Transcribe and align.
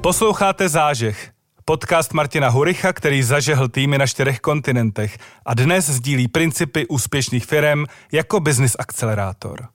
Posloucháte 0.00 0.68
Zážeh, 0.68 1.30
podcast 1.64 2.12
Martina 2.12 2.48
Huricha, 2.48 2.92
který 2.92 3.22
zažehl 3.22 3.68
týmy 3.68 3.98
na 3.98 4.06
čtyřech 4.06 4.40
kontinentech 4.40 5.18
a 5.46 5.54
dnes 5.54 5.90
sdílí 5.90 6.28
principy 6.28 6.86
úspěšných 6.86 7.46
firm 7.46 7.84
jako 8.12 8.40
business 8.40 8.76
akcelerátor. 8.78 9.68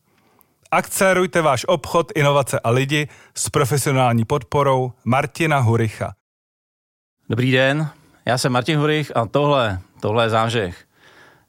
Akcelerujte 0.72 1.42
váš 1.42 1.66
obchod, 1.68 2.12
inovace 2.16 2.60
a 2.60 2.70
lidi 2.70 3.08
s 3.36 3.50
profesionální 3.50 4.26
podporou 4.26 4.92
Martina 5.06 5.60
Huricha. 5.60 6.14
Dobrý 7.30 7.52
den, 7.52 7.90
já 8.26 8.38
jsem 8.38 8.52
Martin 8.52 8.80
Hurich 8.80 9.18
a 9.18 9.26
tohle, 9.26 9.80
tohle 10.02 10.26
je 10.26 10.30
zážeh. 10.30 10.86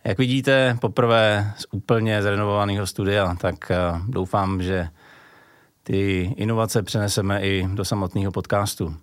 Jak 0.04 0.18
vidíte, 0.18 0.78
poprvé 0.80 1.52
z 1.56 1.66
úplně 1.70 2.22
zrenovovaného 2.22 2.86
studia, 2.86 3.34
tak 3.40 3.70
eh, 3.70 3.76
doufám, 4.08 4.62
že 4.62 4.88
ty 5.84 6.34
inovace 6.36 6.82
přeneseme 6.82 7.40
i 7.40 7.68
do 7.74 7.84
samotného 7.84 8.32
podcastu. 8.32 8.96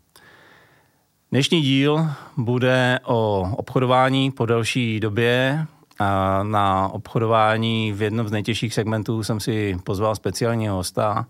Dnešní 1.31 1.61
díl 1.61 2.09
bude 2.37 2.99
o 3.03 3.49
obchodování 3.55 4.31
po 4.31 4.45
delší 4.45 4.99
době. 4.99 5.65
A 5.99 6.43
na 6.43 6.87
obchodování 6.87 7.93
v 7.93 8.01
jednom 8.01 8.27
z 8.27 8.31
nejtěžších 8.31 8.73
segmentů 8.73 9.23
jsem 9.23 9.39
si 9.39 9.77
pozval 9.83 10.15
speciálního 10.15 10.75
hosta, 10.75 11.25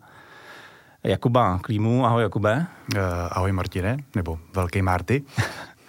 Jakuba 1.03 1.59
Klímu. 1.59 2.05
Ahoj 2.05 2.23
Jakube. 2.23 2.65
Uh, 2.95 2.99
ahoj 3.31 3.51
Martine, 3.51 3.97
nebo 4.15 4.39
Velký 4.53 4.81
Marty. 4.81 5.23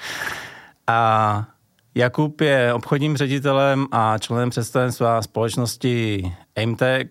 a 0.86 1.44
Jakub 1.94 2.40
je 2.40 2.74
obchodním 2.74 3.16
ředitelem 3.16 3.86
a 3.92 4.18
členem 4.18 4.50
představenstva 4.50 5.22
společnosti 5.22 6.22
Aimtech, 6.56 7.08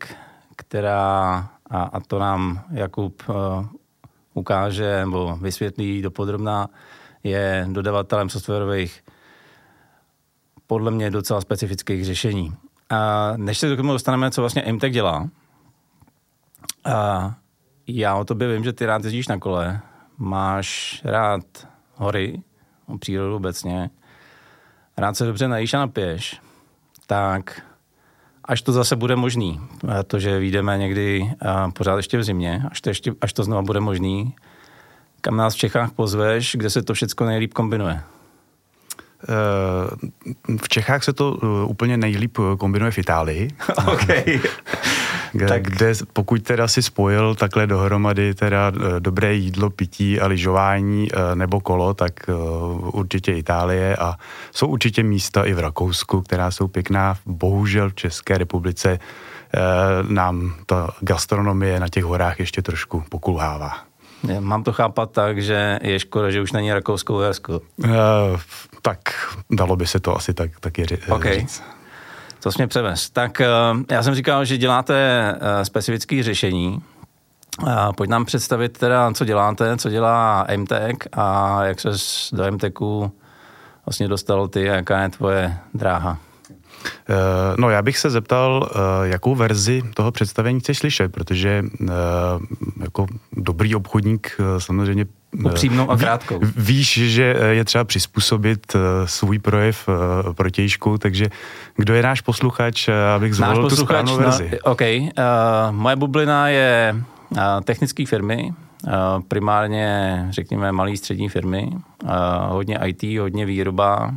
která, 0.56 1.50
a, 1.72 1.84
a 1.84 2.00
to 2.00 2.20
nám 2.20 2.62
Jakub 2.72 3.24
uh, 3.30 3.36
ukáže 4.34 5.00
nebo 5.00 5.38
vysvětlí 5.42 6.02
dopodrobná, 6.02 6.68
je 7.24 7.68
dodavatelem 7.72 8.30
softwarových 8.30 9.04
podle 10.68 10.92
mě 10.92 11.12
docela 11.12 11.42
specifických 11.42 12.06
řešení. 12.06 12.54
A 12.90 13.34
než 13.38 13.58
se 13.58 13.74
k 13.74 13.78
tomu 13.78 13.92
dostaneme, 13.92 14.32
co 14.32 14.42
vlastně 14.42 14.64
Aimtech 14.64 14.94
dělá, 14.94 15.30
a 16.86 17.34
já 17.88 18.16
o 18.16 18.26
tobě 18.26 18.54
vím, 18.54 18.64
že 18.64 18.74
ty 18.74 18.86
rád 18.86 19.04
jezdíš 19.04 19.28
na 19.28 19.38
kole, 19.38 19.82
máš 20.18 21.02
rád 21.06 21.44
hory, 21.96 22.44
přírodu 23.00 23.36
obecně, 23.36 23.90
rád 24.98 25.18
se 25.18 25.26
dobře 25.26 25.48
najíš 25.48 25.74
a 25.74 25.80
napiješ, 25.80 26.42
tak 27.08 27.62
až 28.46 28.62
to 28.62 28.72
zase 28.72 28.96
bude 28.96 29.16
možný, 29.16 29.62
protože 29.80 30.40
vyjdeme 30.40 30.78
někdy 30.78 31.32
pořád 31.74 31.98
ještě 31.98 32.18
v 32.18 32.24
zimě, 32.24 32.64
až 32.72 32.82
to, 32.82 32.90
ještě, 32.90 33.14
až 33.22 33.34
to 33.34 33.44
znova 33.44 33.62
bude 33.62 33.80
možný, 33.80 34.36
kam 35.22 35.38
nás 35.38 35.54
v 35.54 35.58
Čechách 35.58 35.92
pozveš, 35.92 36.56
kde 36.56 36.70
se 36.70 36.82
to 36.82 36.94
všechno 36.94 37.26
nejlíp 37.26 37.54
kombinuje? 37.54 38.02
Eh, 39.24 40.58
v 40.58 40.70
Čechách 40.70 41.04
se 41.04 41.14
to 41.14 41.38
eh, 41.44 41.66
úplně 41.66 41.98
nejlíp 41.98 42.38
kombinuje 42.58 42.92
v 42.92 42.98
Itálii. 42.98 43.50
okay. 43.94 44.42
kde, 45.32 45.48
tak. 45.48 45.64
kde 45.64 45.94
pokud 46.14 46.44
teda 46.44 46.68
si 46.68 46.84
spojil 46.84 47.36
takhle 47.36 47.68
dohromady 47.68 48.34
teda 48.34 48.72
eh, 48.76 49.00
dobré 49.00 49.34
jídlo, 49.34 49.70
pití 49.70 50.20
a 50.20 50.28
lyžování 50.28 51.08
nebo 51.36 51.60
kolo, 51.60 51.94
tak 51.94 52.14
určitě 52.94 53.34
Itálie 53.34 53.96
a 53.96 54.16
jsou 54.52 54.68
určitě 54.68 55.04
místa 55.04 55.44
i 55.44 55.54
v 55.54 55.60
Rakousku, 55.60 56.22
která 56.22 56.52
jsou 56.52 56.68
pěkná. 56.68 57.16
Bohužel 57.26 57.90
v 57.90 57.96
České 57.96 58.38
republice 58.38 59.00
nám 60.08 60.54
ta 60.66 60.90
gastronomie 61.02 61.80
na 61.80 61.88
těch 61.88 62.04
horách 62.04 62.40
ještě 62.40 62.62
trošku 62.62 63.04
pokulhává. 63.10 63.92
Mám 64.40 64.64
to 64.64 64.74
chápat 64.74 65.12
tak, 65.12 65.42
že 65.42 65.80
je 65.82 66.00
škoda, 66.00 66.32
že 66.32 66.42
už 66.42 66.52
není 66.52 66.74
Rakousko 66.74 67.14
Uhersko. 67.14 67.62
Uh, 67.78 67.90
tak 68.82 69.00
dalo 69.50 69.76
by 69.76 69.88
se 69.88 70.00
to 70.00 70.16
asi 70.16 70.34
tak, 70.34 70.60
taky 70.60 70.86
okay. 71.10 71.40
říct. 71.40 71.64
To 72.44 72.50
mě 72.58 72.68
převez. 72.68 73.10
Tak 73.10 73.42
uh, 73.74 73.82
já 73.92 74.04
jsem 74.04 74.16
říkal, 74.16 74.46
že 74.46 74.58
děláte 74.58 75.34
uh, 75.34 75.64
specifické 75.64 76.24
řešení. 76.24 76.82
Uh, 77.64 77.92
pojď 77.98 78.10
nám 78.10 78.26
představit 78.26 78.78
teda, 78.78 79.12
co 79.14 79.26
děláte, 79.26 79.78
co 79.78 79.90
dělá 79.90 80.48
MTech 80.58 80.96
a 81.14 81.58
jak 81.66 81.80
se 81.80 81.90
do 82.34 82.52
MTechu 82.52 83.12
vlastně 83.86 84.08
dostal 84.08 84.48
ty, 84.48 84.64
jaká 84.64 85.02
je 85.02 85.10
tvoje 85.10 85.58
dráha. 85.74 86.18
Eh, 87.12 87.56
no 87.58 87.70
já 87.70 87.82
bych 87.82 87.98
se 87.98 88.10
zeptal, 88.10 88.70
eh, 88.72 88.80
jakou 89.08 89.36
verzi 89.36 89.82
toho 89.94 90.12
představení 90.12 90.60
chceš 90.60 90.78
slyšet, 90.78 91.12
protože 91.12 91.64
eh, 91.82 91.86
jako 92.82 93.06
dobrý 93.34 93.76
obchodník 93.76 94.38
samozřejmě 94.58 95.06
Upřímnou 95.46 95.92
a 95.92 95.98
krátkou. 95.98 96.40
Víš, 96.58 97.00
že 97.04 97.36
je 97.50 97.66
třeba 97.66 97.84
přizpůsobit 97.84 98.76
svůj 99.06 99.40
projev 99.40 99.90
protějšku, 100.34 100.98
takže 100.98 101.26
kdo 101.76 101.94
je 101.94 102.04
náš 102.04 102.22
posluchač, 102.22 102.90
abych 103.16 103.36
zvolil 103.36 103.70
tu 103.70 103.76
správnou 103.76 104.18
verzi? 104.18 104.50
No, 104.52 104.72
OK. 104.72 104.82
Uh, 104.82 105.08
moje 105.72 105.96
bublina 105.96 106.48
je 106.50 106.96
uh, 107.30 107.38
technické 107.64 108.06
firmy, 108.06 108.54
uh, 108.84 108.92
primárně, 109.28 110.28
řekněme, 110.30 110.72
malé 110.72 110.98
střední 110.98 111.30
firmy, 111.30 111.72
uh, 112.04 112.10
hodně 112.48 112.80
IT, 112.86 113.20
hodně 113.20 113.46
výroba, 113.46 114.12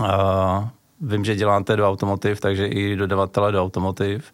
uh, 0.00 0.68
Vím, 1.00 1.24
že 1.24 1.36
děláte 1.36 1.76
do 1.76 1.88
automotiv, 1.88 2.40
takže 2.40 2.66
i 2.66 2.96
dodavatele 2.96 3.52
do 3.52 3.62
automotiv. 3.62 4.32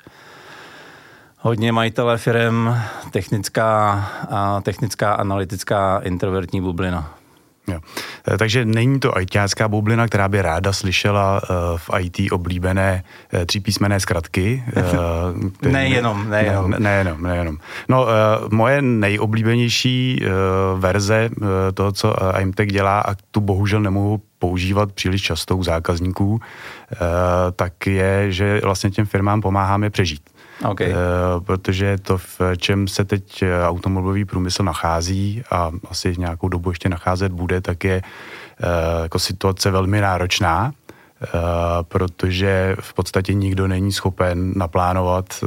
Hodně 1.39 1.73
majitele 1.73 2.19
firm, 2.19 2.75
technická, 3.11 3.93
a 4.31 4.61
technická, 4.61 5.15
analytická, 5.15 5.99
introvertní 6.05 6.61
bublina. 6.61 7.22
Jo. 7.69 7.81
Eh, 8.29 8.39
takže 8.39 8.65
není 8.65 9.01
to 9.01 9.21
ITácká 9.21 9.69
bublina, 9.69 10.07
která 10.07 10.29
by 10.29 10.43
ráda 10.43 10.73
slyšela 10.73 11.43
uh, 11.43 11.79
v 11.79 11.91
IT 12.01 12.33
oblíbené 12.33 13.05
uh, 13.33 13.45
třípísmené 13.45 14.01
zkratky. 14.01 14.65
Uh, 14.77 14.83
nejenom, 15.73 16.31
nejenom. 16.31 16.71
Ne, 16.71 16.79
nejenom, 16.79 17.23
nejenom. 17.23 17.57
No, 17.89 18.07
moje 18.51 18.83
nejoblíbenější 18.83 20.23
verze 20.77 21.31
toho, 21.75 21.93
co 21.93 22.15
IMTech 22.39 22.69
dělá, 22.73 23.01
a 23.01 23.15
tu 23.31 23.41
bohužel 23.41 23.81
nemohu 23.81 24.21
používat 24.39 24.93
příliš 24.93 25.23
často 25.23 25.57
u 25.57 25.63
zákazníků, 25.63 26.41
tak 27.57 27.87
je, 27.87 28.33
že 28.33 28.61
vlastně 28.65 28.91
těm 28.91 29.07
firmám 29.07 29.41
pomáháme 29.41 29.91
přežít. 29.91 30.32
Okay. 30.71 30.89
Uh, 30.93 31.45
protože 31.45 31.99
to, 31.99 32.19
v 32.19 32.41
čem 32.57 32.89
se 32.89 33.05
teď 33.05 33.45
automobilový 33.69 34.25
průmysl 34.25 34.63
nachází 34.63 35.43
a 35.51 35.71
asi 35.91 36.15
nějakou 36.19 36.49
dobu 36.49 36.71
ještě 36.71 36.89
nacházet 36.89 37.33
bude, 37.33 37.61
tak 37.61 37.85
je 37.85 38.03
uh, 38.03 39.03
jako 39.03 39.19
situace 39.19 39.71
velmi 39.71 40.01
náročná. 40.01 40.73
Protože 41.83 42.77
v 42.81 42.95
podstatě 42.95 43.35
nikdo 43.35 43.69
není 43.69 43.93
schopen 43.93 44.53
naplánovat, 44.57 45.45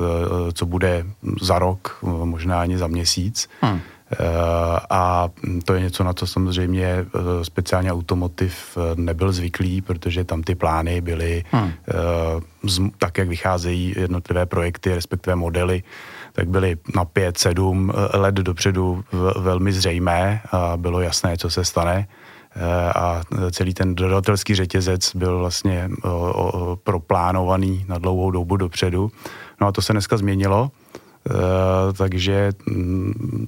co 0.54 0.66
bude 0.66 1.06
za 1.42 1.60
rok, 1.60 1.98
možná 2.24 2.62
ani 2.62 2.78
za 2.78 2.88
měsíc. 2.88 3.50
Hmm. 3.62 3.80
Eh, 4.20 4.80
a 4.90 5.30
to 5.66 5.74
je 5.74 5.82
něco, 5.82 6.04
na 6.04 6.14
co 6.14 6.28
samozřejmě 6.28 6.86
eh, 6.86 7.06
speciálně 7.46 7.92
automotiv 7.92 8.78
eh, 8.78 8.96
nebyl 8.96 9.32
zvyklý, 9.32 9.82
protože 9.82 10.24
tam 10.24 10.44
ty 10.44 10.56
plány 10.56 11.02
byly 11.02 11.44
hmm. 11.52 11.72
tak, 12.98 13.18
jak 13.18 13.28
vycházejí 13.28 13.94
jednotlivé 13.98 14.46
projekty, 14.46 14.96
respektive 14.96 15.36
modely, 15.36 15.84
tak 16.34 16.48
byly 16.48 16.78
na 16.96 17.06
5-7 17.06 17.92
let 18.14 18.36
dopředu 18.36 19.04
velmi 19.40 19.74
zřejmé 19.74 20.42
a 20.52 20.78
bylo 20.78 21.02
jasné, 21.02 21.38
co 21.38 21.50
se 21.50 21.66
stane 21.66 22.08
a 22.96 23.22
celý 23.52 23.74
ten 23.74 23.96
dodatelský 23.96 24.56
řetězec 24.56 25.16
byl 25.16 25.40
vlastně 25.40 25.90
proplánovaný 26.84 27.86
na 27.88 27.98
dlouhou 27.98 28.32
dobu 28.32 28.58
dopředu. 28.58 29.12
No 29.62 29.68
a 29.68 29.72
to 29.72 29.82
se 29.82 29.94
dneska 29.94 30.18
změnilo 30.18 30.72
takže 31.98 32.52
mm, 32.66 33.48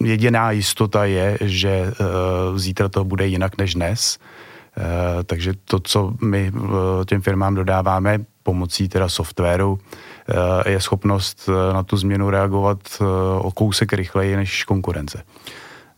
jediná 0.00 0.50
jistota 0.50 1.04
je, 1.04 1.38
že 1.40 1.68
eh, 1.68 1.94
zítra 2.58 2.88
to 2.88 3.04
bude 3.04 3.26
jinak 3.26 3.58
než 3.58 3.74
dnes. 3.74 4.18
Eh, 4.76 5.24
takže 5.24 5.52
to, 5.64 5.80
co 5.80 6.12
my 6.22 6.52
těm 7.06 7.22
firmám 7.22 7.54
dodáváme 7.54 8.18
pomocí 8.42 8.88
teda 8.88 9.08
softwaru, 9.08 9.78
je 10.66 10.80
schopnost 10.80 11.48
na 11.72 11.82
tu 11.82 11.96
změnu 11.96 12.30
reagovat 12.30 12.78
o 13.38 13.50
kousek 13.50 13.92
rychleji 13.92 14.36
než 14.36 14.64
konkurence. 14.64 15.22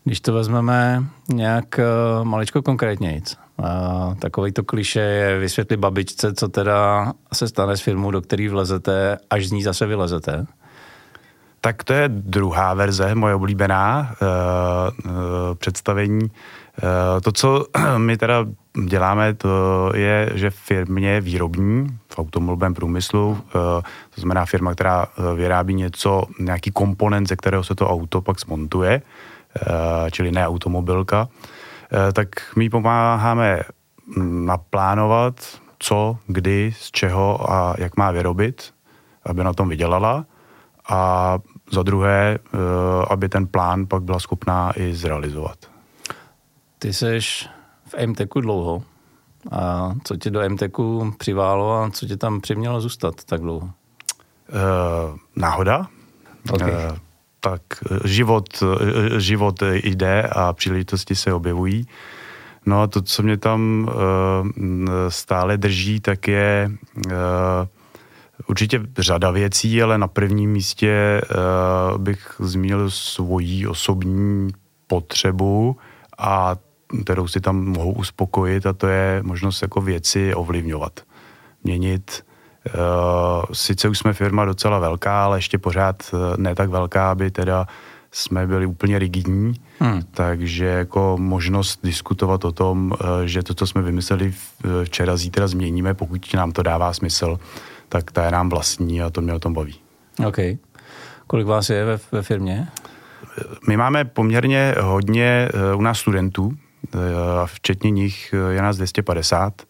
Když 0.04 0.20
to 0.20 0.32
vezmeme 0.32 1.04
nějak 1.28 1.80
maličko 2.22 2.62
konkrétnějc, 2.62 3.36
takový 4.18 4.52
to 4.52 4.64
kliše 4.64 5.00
je 5.00 5.38
vysvětlit 5.38 5.76
babičce, 5.76 6.34
co 6.34 6.48
teda 6.48 7.12
se 7.32 7.48
stane 7.48 7.76
s 7.76 7.80
firmou, 7.80 8.10
do 8.10 8.22
který 8.22 8.48
vlezete, 8.48 9.18
až 9.30 9.48
z 9.48 9.52
ní 9.52 9.62
zase 9.62 9.86
vylezete. 9.86 10.46
Tak 11.60 11.84
to 11.84 11.92
je 11.92 12.08
druhá 12.08 12.74
verze, 12.74 13.14
moje 13.14 13.34
oblíbená 13.34 14.14
uh, 14.22 15.12
uh, 15.12 15.12
představení. 15.54 16.22
Uh, 16.22 16.30
to, 17.22 17.32
co 17.32 17.66
my 17.96 18.16
teda 18.16 18.46
děláme, 18.84 19.34
to 19.34 19.48
je, 19.94 20.30
že 20.34 20.50
firmě 20.50 21.20
výrobní 21.20 21.98
v 22.08 22.18
automobilovém 22.18 22.74
průmyslu, 22.74 23.38
to 24.14 24.20
znamená 24.20 24.46
firma, 24.46 24.74
která 24.74 25.06
vyrábí 25.34 25.74
něco, 25.74 26.22
nějaký 26.40 26.70
komponent, 26.70 27.28
ze 27.28 27.36
kterého 27.36 27.64
se 27.64 27.74
to 27.74 27.88
auto 27.88 28.20
pak 28.20 28.40
smontuje, 28.40 29.02
čili 30.10 30.32
ne 30.32 30.46
automobilka, 30.46 31.28
tak 32.12 32.28
my 32.56 32.70
pomáháme 32.70 33.60
naplánovat, 34.44 35.34
co, 35.78 36.16
kdy, 36.26 36.74
z 36.78 36.90
čeho 36.90 37.52
a 37.52 37.74
jak 37.78 37.96
má 37.96 38.10
vyrobit, 38.10 38.74
aby 39.24 39.44
na 39.44 39.52
tom 39.52 39.68
vydělala. 39.68 40.24
A 40.88 41.38
za 41.70 41.82
druhé, 41.82 42.38
aby 43.10 43.28
ten 43.28 43.46
plán 43.46 43.86
pak 43.86 44.02
byla 44.02 44.18
schopná 44.18 44.72
i 44.76 44.94
zrealizovat. 44.94 45.58
Ty 46.78 46.92
seš 46.92 47.48
v 47.86 48.06
MTECu 48.06 48.40
dlouho. 48.40 48.82
A 49.50 49.92
co 50.04 50.16
tě 50.16 50.30
do 50.30 50.48
MTECu 50.48 51.14
přiválo 51.18 51.82
a 51.82 51.90
co 51.90 52.06
tě 52.06 52.16
tam 52.16 52.40
přimělo 52.40 52.80
zůstat 52.80 53.14
tak 53.24 53.40
dlouho? 53.40 53.66
Uh, 53.66 55.18
náhoda. 55.36 55.86
Okay. 56.52 56.70
Uh, 56.70 56.98
tak 57.40 57.62
život, 58.04 58.62
život 59.16 59.62
jde 59.72 60.22
a 60.22 60.52
příležitosti 60.52 61.16
se 61.16 61.32
objevují. 61.32 61.86
No 62.66 62.82
a 62.82 62.86
to, 62.86 63.02
co 63.02 63.22
mě 63.22 63.36
tam 63.36 63.88
uh, 63.88 64.68
stále 65.08 65.56
drží, 65.56 66.00
tak 66.00 66.28
je 66.28 66.70
uh, 67.06 67.12
určitě 68.46 68.80
řada 68.98 69.30
věcí, 69.30 69.82
ale 69.82 69.98
na 69.98 70.08
prvním 70.08 70.50
místě 70.50 71.20
uh, 71.92 71.98
bych 71.98 72.34
zmínil 72.38 72.90
svoji 72.90 73.66
osobní 73.66 74.50
potřebu 74.86 75.76
a 76.18 76.56
kterou 77.04 77.28
si 77.28 77.40
tam 77.40 77.64
mohou 77.64 77.92
uspokojit 77.92 78.66
a 78.66 78.72
to 78.72 78.86
je 78.86 79.22
možnost 79.22 79.62
jako 79.62 79.80
věci 79.80 80.34
ovlivňovat, 80.34 81.00
měnit. 81.64 82.24
Uh, 82.74 83.44
sice 83.52 83.88
už 83.88 83.98
jsme 83.98 84.12
firma 84.12 84.44
docela 84.44 84.78
velká, 84.78 85.24
ale 85.24 85.38
ještě 85.38 85.58
pořád 85.58 86.02
eh, 86.14 86.36
ne 86.36 86.54
tak 86.54 86.70
velká, 86.70 87.10
aby 87.10 87.30
teda 87.30 87.66
jsme 88.12 88.46
byli 88.46 88.66
úplně 88.66 88.98
rigidní, 88.98 89.54
hmm. 89.78 90.02
takže 90.10 90.64
jako 90.64 91.16
možnost 91.20 91.80
diskutovat 91.82 92.44
o 92.44 92.52
tom, 92.52 92.92
že 93.24 93.42
to, 93.42 93.54
co 93.54 93.66
jsme 93.66 93.82
vymysleli 93.82 94.34
včera, 94.84 95.16
zítra 95.16 95.48
změníme, 95.48 95.94
pokud 95.94 96.34
nám 96.34 96.52
to 96.52 96.62
dává 96.62 96.92
smysl, 96.92 97.38
tak 97.90 98.12
ta 98.12 98.24
je 98.24 98.30
nám 98.30 98.48
vlastní 98.48 99.02
a 99.02 99.10
to 99.10 99.20
mě 99.20 99.34
o 99.34 99.38
tom 99.38 99.54
baví. 99.54 99.74
OK. 100.26 100.36
Kolik 101.26 101.46
vás 101.46 101.70
je 101.70 101.84
ve, 101.84 101.98
ve 102.12 102.22
firmě? 102.22 102.68
My 103.68 103.76
máme 103.76 104.04
poměrně 104.04 104.74
hodně 104.80 105.48
u 105.76 105.82
nás 105.82 105.98
studentů, 105.98 106.52
a 107.42 107.46
včetně 107.46 107.90
nich 107.90 108.34
je 108.50 108.62
nás 108.62 108.76
250. 108.76 109.62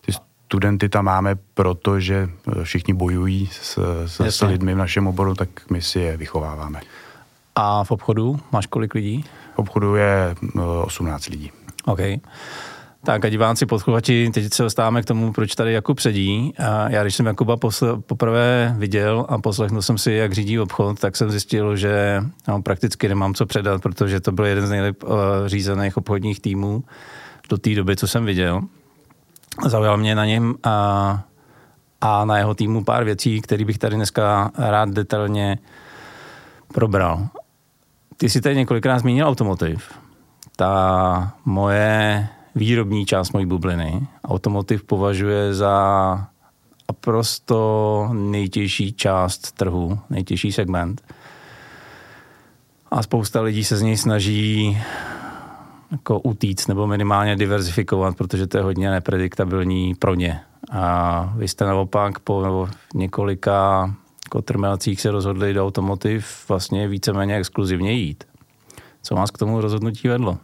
Ty 0.00 0.12
studenty 0.12 0.88
tam 0.88 1.04
máme, 1.04 1.36
protože 1.54 2.28
všichni 2.62 2.94
bojují 2.94 3.46
s, 3.52 3.78
s, 4.06 4.20
s 4.20 4.42
lidmi 4.42 4.74
v 4.74 4.78
našem 4.78 5.06
oboru, 5.06 5.34
tak 5.34 5.48
my 5.70 5.82
si 5.82 5.98
je 5.98 6.16
vychováváme. 6.16 6.80
A 7.54 7.84
v 7.84 7.90
obchodu 7.90 8.40
máš 8.52 8.66
kolik 8.66 8.94
lidí? 8.94 9.24
V 9.54 9.58
obchodu 9.58 9.94
je 9.94 10.34
18 10.84 11.28
lidí. 11.28 11.52
OK. 11.84 12.00
Tak 13.04 13.24
a 13.24 13.28
diváci, 13.28 13.66
posluchači, 13.66 14.30
teď 14.34 14.52
se 14.52 14.62
dostáváme 14.62 15.02
k 15.02 15.04
tomu, 15.04 15.32
proč 15.32 15.54
tady 15.54 15.72
Jakub 15.72 15.98
sedí. 15.98 16.54
A 16.58 16.90
já, 16.90 17.02
když 17.02 17.14
jsem 17.14 17.26
Jakuba 17.26 17.56
posle, 17.56 18.00
poprvé 18.00 18.74
viděl 18.78 19.26
a 19.28 19.38
poslechnul 19.38 19.82
jsem 19.82 19.98
si, 19.98 20.12
jak 20.12 20.32
řídí 20.32 20.58
obchod, 20.58 21.00
tak 21.00 21.16
jsem 21.16 21.30
zjistil, 21.30 21.76
že 21.76 22.22
no, 22.48 22.62
prakticky 22.62 23.08
nemám 23.08 23.34
co 23.34 23.46
předat, 23.46 23.82
protože 23.82 24.20
to 24.20 24.32
byl 24.32 24.44
jeden 24.44 24.66
z 24.66 24.70
nejlep 24.70 25.04
uh, 25.04 25.10
řízených 25.46 25.96
obchodních 25.96 26.40
týmů 26.40 26.84
do 27.48 27.58
té 27.58 27.74
doby, 27.74 27.96
co 27.96 28.08
jsem 28.08 28.24
viděl. 28.24 28.60
Zaujal 29.66 29.96
mě 29.96 30.14
na 30.14 30.24
něm 30.24 30.54
a, 30.64 31.24
a 32.00 32.24
na 32.24 32.38
jeho 32.38 32.54
týmu 32.54 32.84
pár 32.84 33.04
věcí, 33.04 33.40
které 33.40 33.64
bych 33.64 33.78
tady 33.78 33.96
dneska 33.96 34.50
rád 34.58 34.88
detailně 34.88 35.58
probral. 36.74 37.28
Ty 38.16 38.30
si 38.30 38.40
tady 38.40 38.56
několikrát 38.56 38.98
zmínil 38.98 39.28
automotiv. 39.28 39.90
Ta 40.56 41.32
moje 41.44 42.28
výrobní 42.54 43.06
část 43.06 43.32
mojí 43.32 43.46
bubliny. 43.46 44.06
Automotiv 44.24 44.84
považuje 44.84 45.54
za 45.54 46.26
naprosto 46.88 48.08
nejtěžší 48.12 48.92
část 48.92 49.52
trhu, 49.52 49.98
nejtěžší 50.10 50.52
segment. 50.52 51.02
A 52.90 53.02
spousta 53.02 53.40
lidí 53.40 53.64
se 53.64 53.76
z 53.76 53.82
něj 53.82 53.96
snaží 53.96 54.78
jako 55.92 56.20
utíct 56.20 56.68
nebo 56.68 56.86
minimálně 56.86 57.36
diverzifikovat, 57.36 58.16
protože 58.16 58.46
to 58.46 58.56
je 58.56 58.62
hodně 58.62 58.90
neprediktabilní 58.90 59.94
pro 59.94 60.14
ně. 60.14 60.40
A 60.70 61.32
vy 61.36 61.48
jste 61.48 61.64
naopak 61.64 62.18
po 62.18 62.68
několika 62.94 63.90
kotrmelcích 64.30 65.00
se 65.00 65.10
rozhodli 65.10 65.54
do 65.54 65.66
automotiv 65.66 66.44
vlastně 66.48 66.88
víceméně 66.88 67.36
exkluzivně 67.36 67.92
jít. 67.92 68.24
Co 69.02 69.14
vás 69.14 69.30
k 69.30 69.38
tomu 69.38 69.60
rozhodnutí 69.60 70.08
vedlo? 70.08 70.38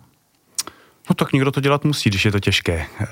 No 1.08 1.14
tak 1.14 1.32
někdo 1.32 1.50
to 1.50 1.60
dělat 1.60 1.84
musí, 1.84 2.10
když 2.10 2.24
je 2.24 2.32
to 2.32 2.40
těžké. 2.40 2.86
Uh, 3.00 3.06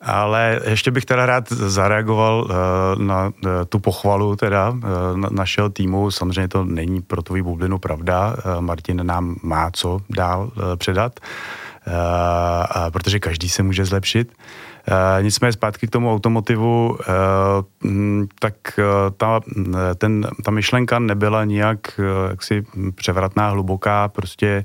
ale 0.00 0.60
ještě 0.66 0.90
bych 0.90 1.04
teda 1.04 1.26
rád 1.26 1.48
zareagoval 1.52 2.44
uh, 2.44 3.02
na 3.02 3.26
uh, 3.26 3.50
tu 3.68 3.78
pochvalu 3.78 4.36
teda 4.36 4.72
na, 5.14 5.28
našeho 5.30 5.68
týmu. 5.68 6.10
Samozřejmě 6.10 6.48
to 6.48 6.64
není 6.64 7.02
pro 7.02 7.22
tvůj 7.22 7.42
bublinu 7.42 7.78
pravda. 7.78 8.36
Martin 8.60 9.06
nám 9.06 9.36
má 9.42 9.70
co 9.72 10.00
dál 10.10 10.50
předat, 10.76 11.20
protože 12.92 13.18
každý 13.18 13.48
se 13.48 13.62
může 13.62 13.84
zlepšit. 13.84 14.32
Nicméně 15.20 15.52
zpátky 15.52 15.86
k 15.86 15.90
tomu 15.90 16.12
automotivu, 16.12 16.90
uh, 16.90 16.96
tak 18.38 18.54
ta, 19.16 19.40
ten, 19.94 20.26
ta 20.44 20.50
myšlenka 20.50 20.98
nebyla 20.98 21.44
nijak 21.44 22.00
jaksi 22.30 22.64
převratná, 22.94 23.48
hluboká, 23.48 24.08
prostě 24.08 24.64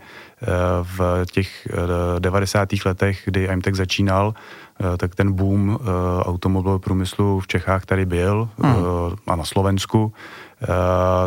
v 0.81 1.25
těch 1.31 1.67
uh, 1.73 2.19
90. 2.19 2.69
letech, 2.85 3.21
kdy 3.25 3.43
IMTech 3.43 3.75
začínal, 3.75 4.27
uh, 4.27 4.97
tak 4.97 5.15
ten 5.15 5.31
boom 5.31 5.79
automobilového 6.21 6.79
průmyslu 6.79 7.39
v 7.39 7.47
Čechách 7.47 7.85
tady 7.85 8.05
byl 8.05 8.49
hmm. 8.59 8.75
a 9.27 9.35
na 9.35 9.45
Slovensku. 9.45 10.13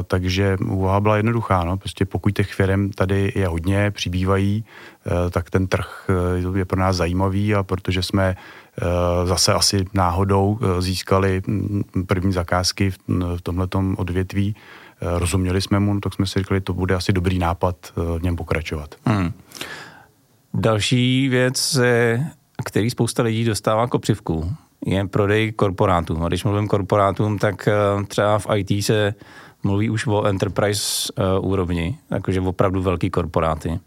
Takže 0.06 0.56
úvaha 0.64 1.00
byla 1.00 1.16
jednoduchá. 1.16 1.64
No. 1.64 1.76
Prostě 1.76 2.04
pokud 2.04 2.30
těch 2.30 2.52
firm 2.52 2.90
tady 2.90 3.32
je 3.34 3.48
hodně, 3.48 3.90
přibývají, 3.90 4.64
tak 5.30 5.50
ten 5.50 5.66
trh 5.66 6.10
je 6.54 6.64
pro 6.64 6.80
nás 6.80 6.96
zajímavý 6.96 7.54
a 7.54 7.62
protože 7.62 8.02
jsme 8.02 8.36
zase 9.24 9.54
asi 9.54 9.84
náhodou 9.94 10.58
získali 10.78 11.42
mm, 11.46 11.82
první 12.06 12.32
zakázky 12.32 12.90
v, 12.90 12.98
tomhletom 13.42 13.96
odvětví, 13.99 14.56
rozuměli 15.00 15.62
jsme 15.62 15.80
mu, 15.80 16.00
tak 16.00 16.14
jsme 16.14 16.26
si 16.26 16.38
řekli, 16.38 16.61
to 16.61 16.75
bude 16.75 16.95
asi 16.95 17.12
dobrý 17.12 17.38
nápad 17.38 17.76
v 18.19 18.23
něm 18.23 18.37
pokračovat. 18.37 18.95
Hmm. 19.04 19.33
Další 20.54 21.28
věc, 21.28 21.78
který 22.64 22.90
spousta 22.90 23.23
lidí 23.23 23.45
dostává 23.45 23.83
jako 23.83 23.99
přivku, 23.99 24.54
je 24.87 25.07
prodej 25.07 25.52
korporátům. 25.52 26.23
A 26.23 26.28
když 26.28 26.45
mluvím 26.45 26.69
korporátům, 26.69 27.38
tak 27.38 27.69
eh, 27.69 28.04
třeba 28.04 28.38
v 28.38 28.47
IT 28.57 28.85
se 28.85 29.14
mluví 29.62 29.90
už 29.90 30.07
o 30.07 30.25
enterprise 30.25 31.12
úrovni, 31.40 31.99
jakože 32.11 32.40
opravdu 32.40 32.83
velký 32.83 33.11
korporáty. 33.11 33.80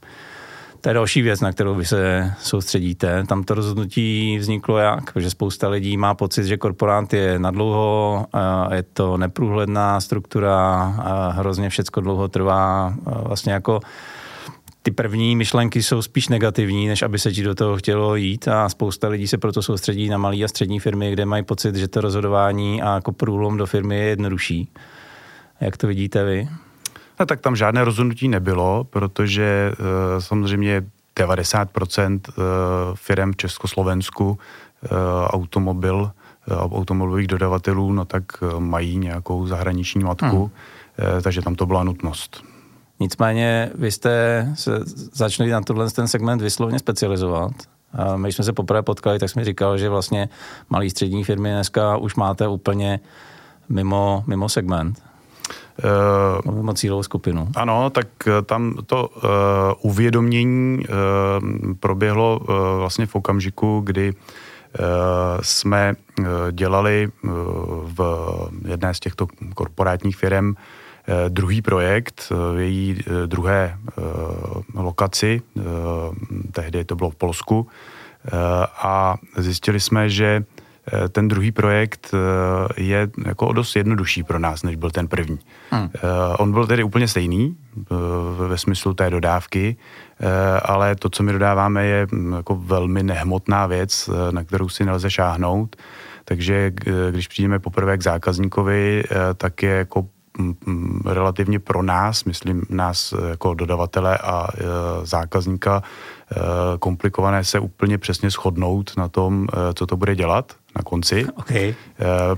To 0.84 0.90
je 0.90 0.94
další 0.94 1.22
věc, 1.22 1.42
na 1.42 1.52
kterou 1.52 1.76
vy 1.76 1.86
se 1.86 2.34
soustředíte. 2.40 3.24
Tam 3.24 3.44
to 3.44 3.54
rozhodnutí 3.54 4.38
vzniklo 4.38 4.78
jak? 4.78 5.12
Že 5.16 5.30
spousta 5.30 5.70
lidí 5.70 5.98
má 5.98 6.16
pocit, 6.16 6.46
že 6.46 6.58
korporát 6.58 7.14
je 7.14 7.40
nadlouho, 7.40 8.26
uh, 8.34 8.74
je 8.74 8.84
to 8.84 9.18
neprůhledná 9.18 10.02
struktura, 10.02 10.86
hrozně 11.36 11.70
všecko 11.70 12.02
dlouho 12.02 12.28
trvá. 12.28 12.94
Vlastně 13.06 13.54
jako 13.54 13.80
ty 14.82 14.92
první 14.92 15.36
myšlenky 15.36 15.84
jsou 15.84 16.02
spíš 16.02 16.30
negativní, 16.30 16.88
než 16.88 17.02
aby 17.02 17.20
se 17.20 17.32
ti 17.32 17.44
do 17.44 17.56
toho 17.56 17.78
chtělo 17.78 18.16
jít 18.16 18.48
a 18.48 18.70
spousta 18.70 19.08
lidí 19.08 19.28
se 19.28 19.38
proto 19.38 19.62
soustředí 19.62 20.10
na 20.10 20.18
malé 20.18 20.44
a 20.44 20.48
střední 20.48 20.80
firmy, 20.80 21.12
kde 21.12 21.26
mají 21.26 21.44
pocit, 21.44 21.76
že 21.76 21.88
to 21.88 22.02
rozhodování 22.02 22.82
a 22.82 22.96
jako 22.96 23.12
průlom 23.12 23.58
do 23.58 23.66
firmy 23.66 23.96
je 23.96 24.06
jednodušší. 24.06 24.70
Jak 25.62 25.78
to 25.78 25.88
vidíte 25.88 26.24
vy? 26.24 26.50
No, 27.20 27.26
tak 27.26 27.42
tam 27.42 27.56
žádné 27.56 27.84
rozhodnutí 27.84 28.28
nebylo, 28.28 28.84
protože 28.84 29.72
uh, 29.80 29.86
samozřejmě 30.20 30.86
90% 31.16 32.20
uh, 32.28 32.44
firm 32.96 33.32
v 33.32 33.36
Československu 33.36 34.30
uh, 34.30 34.38
automobil, 35.26 36.12
automobilových 36.52 37.28
dodavatelů, 37.28 37.92
no 37.94 38.06
tak 38.06 38.24
mají 38.60 38.98
nějakou 38.98 39.48
zahraniční 39.48 40.04
matku, 40.04 40.52
hmm. 40.98 41.22
takže 41.22 41.42
tam 41.42 41.56
to 41.56 41.66
byla 41.66 41.84
nutnost. 41.84 42.44
Nicméně 43.00 43.72
vy 43.76 43.92
jste 43.92 44.48
se 44.56 44.72
začali 45.14 45.50
na 45.50 45.62
tohle 45.62 45.92
ten 45.92 46.08
segment 46.08 46.42
vyslovně 46.42 46.80
specializovat. 46.80 47.52
A 47.94 48.18
my 48.18 48.32
jsme 48.32 48.44
se 48.44 48.54
poprvé 48.54 48.82
potkali, 48.82 49.20
tak 49.20 49.30
jsme 49.30 49.46
říkal, 49.46 49.78
že 49.78 49.90
vlastně 49.90 50.30
malý 50.70 50.90
střední 50.90 51.24
firmy 51.24 51.52
dneska 51.52 51.98
už 51.98 52.16
máte 52.16 52.48
úplně 52.48 53.00
mimo, 53.70 54.24
mimo 54.28 54.50
segment. 54.50 55.02
Uh, 56.46 56.54
mimo 56.54 56.74
cílovou 56.74 57.04
skupinu. 57.04 57.48
Ano, 57.56 57.90
tak 57.90 58.08
eh, 58.28 58.42
tam 58.42 58.78
to 58.86 59.10
uh, 59.10 59.22
uvědomění 59.82 60.80
uh, 60.80 61.74
proběhlo 61.80 62.40
uh, 62.40 62.56
vlastně 62.78 63.06
v 63.06 63.16
okamžiku, 63.16 63.82
kdy 63.84 64.14
uh, 64.14 64.86
jsme 65.42 65.94
uh, 66.20 66.26
dělali 66.52 67.10
uh, 67.24 67.32
v 67.98 68.00
jedné 68.68 68.94
z 68.94 69.00
těchto 69.00 69.28
korporátních 69.56 70.18
firm 70.18 70.54
druhý 71.30 71.62
projekt 71.62 72.32
v 72.56 72.60
její 72.60 73.00
druhé 73.26 73.78
lokaci, 74.76 75.42
tehdy 76.52 76.86
to 76.86 76.96
bylo 76.96 77.10
v 77.10 77.16
Polsku, 77.16 77.68
a 78.78 79.16
zjistili 79.38 79.80
jsme, 79.80 80.10
že 80.10 80.44
ten 81.10 81.28
druhý 81.28 81.52
projekt 81.52 82.12
eh, 82.14 82.82
je 82.82 83.10
jako 83.26 83.54
dost 83.54 83.76
jednodušší 83.76 84.24
pro 84.24 84.40
nás, 84.40 84.64
než 84.64 84.76
byl 84.76 84.92
ten 84.92 85.08
první. 85.08 85.40
Hmm. 85.72 85.90
Eh, 85.96 86.00
on 86.38 86.52
byl 86.52 86.68
tedy 86.68 86.84
úplně 86.84 87.08
stejný 87.08 87.58
ve 88.48 88.58
smyslu 88.58 88.94
té 88.94 89.10
dodávky, 89.10 89.76
ale 90.64 90.96
to, 90.96 91.10
co 91.10 91.24
my 91.24 91.32
dodáváme, 91.32 91.86
je 91.86 92.08
hm, 92.12 92.34
jako 92.34 92.56
velmi 92.56 93.04
nehmotná 93.04 93.68
věc, 93.68 94.10
na 94.32 94.44
kterou 94.44 94.70
si 94.70 94.86
nelze 94.86 95.12
šáhnout. 95.12 95.76
Takže 96.26 96.72
když 97.12 97.28
přijdeme 97.28 97.60
poprvé 97.60 97.98
k 97.98 98.04
zákazníkovi, 98.04 99.04
tak 99.38 99.64
je 99.64 99.70
jako 99.70 100.06
relativně 101.06 101.60
pro 101.60 101.84
nás, 101.84 102.24
myslím 102.24 102.62
nás 102.70 103.14
jako 103.30 103.54
dodavatele 103.54 104.18
a 104.18 104.48
zákazníka, 105.04 105.84
komplikované 106.80 107.44
se 107.44 107.60
úplně 107.60 107.98
přesně 107.98 108.30
shodnout 108.30 108.94
na 108.98 109.08
tom, 109.08 109.48
co 109.74 109.86
to 109.86 109.98
bude 109.98 110.16
dělat 110.16 110.54
na 110.76 110.84
konci, 110.84 111.26
okay. 111.36 111.76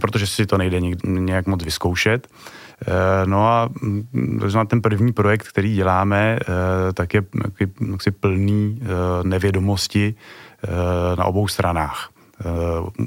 Protože 0.02 0.28
si 0.28 0.46
to 0.46 0.58
nejde 0.58 0.80
nějak 1.06 1.48
moc 1.48 1.64
vyzkoušet. 1.64 2.28
No 3.26 3.48
a 3.48 3.70
ten 4.68 4.82
první 4.82 5.14
projekt, 5.14 5.48
který 5.48 5.76
děláme, 5.76 6.40
tak 6.94 7.14
je 7.14 7.24
plný 8.20 8.82
nevědomosti 9.24 10.16
na 11.18 11.26
obou 11.26 11.48
stranách. 11.48 12.10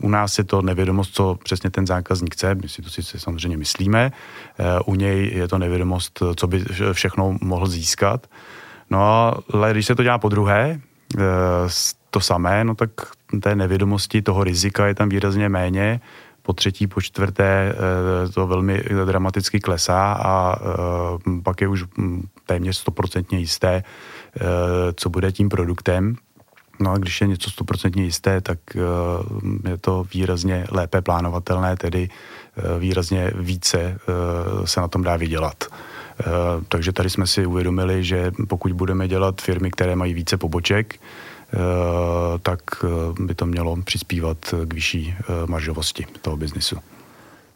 U 0.02 0.08
nás 0.08 0.38
je 0.38 0.44
to 0.44 0.62
nevědomost, 0.62 1.14
co 1.14 1.38
přesně 1.44 1.70
ten 1.70 1.86
zákazník 1.86 2.34
chce, 2.34 2.54
my 2.54 2.68
si 2.68 2.82
to 2.82 2.90
si 2.90 3.02
samozřejmě 3.02 3.56
myslíme. 3.56 4.12
U 4.86 4.94
něj 4.94 5.30
je 5.34 5.48
to 5.48 5.58
nevědomost, 5.58 6.22
co 6.36 6.46
by 6.46 6.64
všechno 6.92 7.38
mohl 7.40 7.66
získat. 7.66 8.26
No 8.90 9.32
ale 9.52 9.72
když 9.72 9.86
se 9.86 9.94
to 9.94 10.02
dělá 10.02 10.18
po 10.18 10.28
druhé, 10.28 10.80
to 12.10 12.20
samé, 12.20 12.64
no 12.64 12.74
tak 12.74 12.90
té 13.40 13.54
nevědomosti 13.54 14.22
toho 14.22 14.44
rizika 14.44 14.86
je 14.86 14.94
tam 14.94 15.08
výrazně 15.08 15.48
méně. 15.48 16.00
Po 16.42 16.52
třetí, 16.52 16.86
po 16.86 17.00
čtvrté 17.00 17.74
eh, 17.74 18.32
to 18.32 18.46
velmi 18.46 18.82
dramaticky 19.04 19.60
klesá 19.60 20.12
a 20.12 20.56
eh, 20.56 21.40
pak 21.42 21.60
je 21.60 21.68
už 21.68 21.84
hm, 21.98 22.22
téměř 22.46 22.76
stoprocentně 22.76 23.38
jisté, 23.38 23.74
eh, 23.74 24.42
co 24.94 25.10
bude 25.10 25.32
tím 25.32 25.48
produktem. 25.48 26.16
No 26.80 26.92
a 26.92 26.98
když 26.98 27.20
je 27.20 27.26
něco 27.26 27.50
stoprocentně 27.50 28.04
jisté, 28.04 28.40
tak 28.40 28.58
je 29.68 29.78
to 29.80 30.06
výrazně 30.14 30.66
lépe 30.70 31.02
plánovatelné, 31.02 31.76
tedy 31.76 32.08
výrazně 32.78 33.30
více 33.34 33.98
se 34.64 34.80
na 34.80 34.88
tom 34.88 35.02
dá 35.02 35.16
vydělat. 35.16 35.64
Takže 36.68 36.92
tady 36.92 37.10
jsme 37.10 37.26
si 37.26 37.46
uvědomili, 37.46 38.04
že 38.04 38.32
pokud 38.48 38.72
budeme 38.72 39.08
dělat 39.08 39.40
firmy, 39.40 39.70
které 39.70 39.96
mají 39.96 40.14
více 40.14 40.36
poboček, 40.36 40.98
Eh, 41.54 42.38
tak 42.38 42.60
eh, 42.84 42.88
by 43.22 43.34
to 43.34 43.46
mělo 43.46 43.76
přispívat 43.84 44.38
k 44.64 44.74
vyšší 44.74 45.14
eh, 45.18 45.24
maržovosti 45.46 46.06
toho 46.22 46.36
biznisu. 46.36 46.76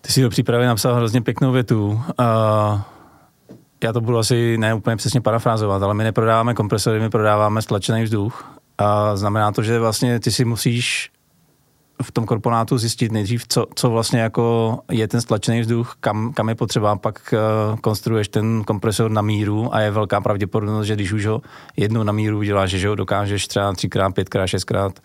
Ty 0.00 0.12
si 0.12 0.22
do 0.22 0.30
přípravy 0.30 0.66
napsal 0.66 0.94
hrozně 0.94 1.20
pěknou 1.20 1.52
větu. 1.52 2.00
Já 3.84 3.92
to 3.92 4.00
budu 4.00 4.18
asi 4.18 4.58
ne 4.58 4.74
úplně 4.74 4.96
přesně 4.96 5.20
parafrázovat, 5.20 5.82
ale 5.82 5.94
my 5.94 6.04
neprodáváme 6.04 6.54
kompresory, 6.54 7.00
my 7.00 7.10
prodáváme 7.10 7.62
stlačený 7.62 8.02
vzduch. 8.02 8.61
A 8.82 9.16
znamená 9.16 9.52
to, 9.52 9.62
že 9.62 9.78
vlastně 9.78 10.20
ty 10.20 10.30
si 10.30 10.44
musíš 10.44 11.10
v 12.02 12.12
tom 12.12 12.26
korporátu 12.26 12.78
zjistit 12.78 13.12
nejdřív, 13.12 13.44
co, 13.48 13.66
co 13.74 13.90
vlastně 13.90 14.20
jako 14.20 14.78
je 14.90 15.08
ten 15.08 15.20
stlačený 15.20 15.60
vzduch, 15.60 15.96
kam, 16.00 16.32
kam 16.32 16.48
je 16.48 16.54
potřeba, 16.54 16.96
pak 16.96 17.34
uh, 17.34 17.78
konstruuješ 17.78 18.28
ten 18.28 18.64
kompresor 18.64 19.10
na 19.10 19.22
míru 19.22 19.74
a 19.74 19.80
je 19.80 19.90
velká 19.90 20.20
pravděpodobnost, 20.20 20.86
že 20.86 20.94
když 20.94 21.12
už 21.12 21.26
ho 21.26 21.42
jednou 21.76 22.02
na 22.02 22.12
míru 22.12 22.38
uděláš, 22.38 22.70
že 22.70 22.88
ho 22.88 22.94
dokážeš 22.94 23.48
třeba 23.48 23.72
třikrát, 23.72 24.14
pětkrát, 24.14 24.48
šestkrát 24.48 25.00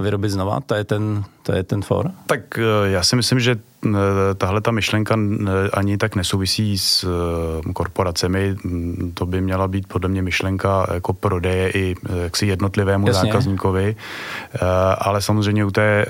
vyrobit 0.00 0.30
znova, 0.30 0.60
to 0.60 0.74
je 0.74 0.84
ten, 0.84 1.24
to 1.42 1.52
je 1.52 1.62
ten 1.62 1.82
for? 1.82 2.10
Tak 2.26 2.40
uh, 2.58 2.90
já 2.90 3.02
si 3.02 3.16
myslím, 3.16 3.40
že 3.40 3.56
tahle 4.38 4.60
ta 4.60 4.70
myšlenka 4.70 5.18
ani 5.72 5.98
tak 5.98 6.16
nesouvisí 6.16 6.78
s 6.78 7.06
korporacemi. 7.72 8.56
To 9.14 9.26
by 9.26 9.40
měla 9.40 9.68
být 9.68 9.86
podle 9.86 10.08
mě 10.08 10.22
myšlenka 10.22 10.86
jako 10.94 11.12
prodeje 11.12 11.70
i 11.70 11.94
jaksi 12.22 12.46
jednotlivému 12.46 13.06
Jasně. 13.06 13.26
zákazníkovi. 13.26 13.96
Ale 14.98 15.22
samozřejmě 15.22 15.64
u 15.64 15.70
té 15.70 16.06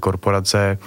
korporace 0.00 0.78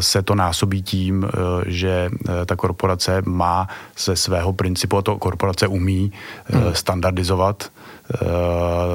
se 0.00 0.22
to 0.22 0.34
násobí 0.34 0.82
tím, 0.82 1.26
že 1.66 2.10
ta 2.46 2.56
korporace 2.56 3.22
má 3.26 3.68
ze 3.98 4.16
svého 4.16 4.52
principu, 4.52 4.96
a 4.98 5.02
to 5.02 5.18
korporace 5.18 5.66
umí 5.66 6.12
hmm. 6.46 6.74
standardizovat 6.74 7.68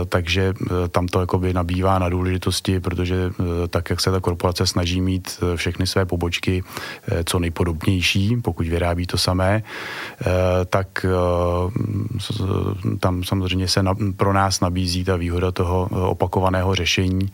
takže 0.09 0.53
eh, 0.61 0.87
tam 0.87 1.07
to 1.07 1.19
jakoby 1.19 1.53
nabývá 1.53 1.99
na 1.99 2.09
důležitosti, 2.09 2.79
protože 2.79 3.15
eh, 3.39 3.67
tak, 3.67 3.89
jak 3.89 4.01
se 4.01 4.11
ta 4.11 4.19
korporace 4.19 4.67
snaží 4.67 5.01
mít 5.01 5.43
všechny 5.55 5.87
své 5.87 6.05
pobočky 6.05 6.63
co 7.25 7.39
nejpodobnější, 7.39 8.37
pokud 8.37 8.67
vyrábí 8.67 9.07
to 9.07 9.17
samé, 9.17 9.63
tak 10.69 11.05
tam 12.99 13.23
samozřejmě 13.23 13.67
se 13.67 13.83
pro 14.17 14.33
nás 14.33 14.61
nabízí 14.61 15.03
ta 15.03 15.15
výhoda 15.15 15.51
toho 15.51 15.89
opakovaného 15.91 16.75
řešení, 16.75 17.31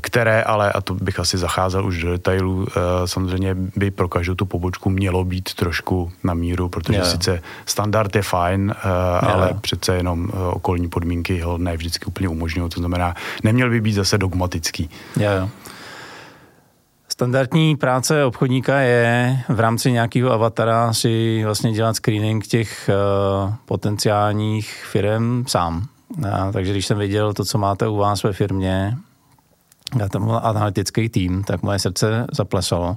které 0.00 0.42
ale, 0.42 0.72
a 0.72 0.80
to 0.80 0.94
bych 0.94 1.20
asi 1.20 1.38
zacházel 1.38 1.86
už 1.86 2.02
do 2.02 2.10
detailů, 2.10 2.66
samozřejmě 3.04 3.56
by 3.76 3.90
pro 3.90 4.08
každou 4.08 4.34
tu 4.34 4.46
pobočku 4.46 4.90
mělo 4.90 5.24
být 5.24 5.54
trošku 5.54 6.12
na 6.24 6.34
míru, 6.34 6.68
protože 6.68 6.98
yeah. 6.98 7.08
sice 7.08 7.42
standard 7.66 8.16
je 8.16 8.22
fajn, 8.22 8.74
yeah. 8.84 9.34
ale 9.34 9.54
přece 9.60 9.94
jenom 9.94 10.30
okolní 10.78 10.88
podmínky 10.88 11.40
ho 11.40 11.58
ne 11.58 11.76
vždycky 11.76 12.06
úplně 12.06 12.28
umožňují. 12.28 12.70
To 12.70 12.80
znamená, 12.80 13.14
neměl 13.42 13.70
by 13.70 13.80
být 13.80 13.92
zase 13.92 14.18
dogmatický. 14.18 14.90
Jo, 15.16 15.30
jo. 15.40 15.48
Standardní 17.08 17.76
práce 17.76 18.24
obchodníka 18.24 18.78
je 18.78 19.38
v 19.48 19.60
rámci 19.60 19.92
nějakého 19.92 20.30
avatara 20.30 20.92
si 20.92 21.42
vlastně 21.44 21.72
dělat 21.72 21.96
screening 21.96 22.46
těch 22.46 22.90
uh, 22.90 23.54
potenciálních 23.66 24.84
firm 24.92 25.44
sám. 25.46 25.86
A, 26.30 26.52
takže 26.52 26.72
když 26.72 26.86
jsem 26.86 26.98
viděl 26.98 27.32
to, 27.34 27.44
co 27.44 27.58
máte 27.58 27.88
u 27.88 27.96
vás 27.96 28.22
ve 28.22 28.32
firmě, 28.32 28.96
a 30.04 30.08
tam 30.08 30.24
byl 30.24 30.40
analytický 30.42 31.08
tým, 31.08 31.44
tak 31.44 31.62
moje 31.62 31.78
srdce 31.78 32.26
zaplesalo. 32.32 32.96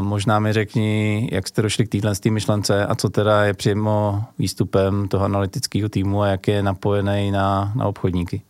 Možná 0.00 0.38
mi 0.38 0.52
řekni, 0.52 1.28
jak 1.32 1.48
jste 1.48 1.62
došli 1.62 1.86
k 1.86 1.88
téhle 1.88 2.12
myšlence 2.30 2.86
a 2.86 2.94
co 2.94 3.08
teda 3.08 3.44
je 3.44 3.54
přímo 3.54 4.24
výstupem 4.38 5.08
toho 5.08 5.24
analytického 5.24 5.88
týmu 5.88 6.22
a 6.22 6.26
jak 6.26 6.48
je 6.48 6.62
napojený 6.62 7.30
na, 7.30 7.72
na 7.74 7.86
obchodníky. 7.86 8.42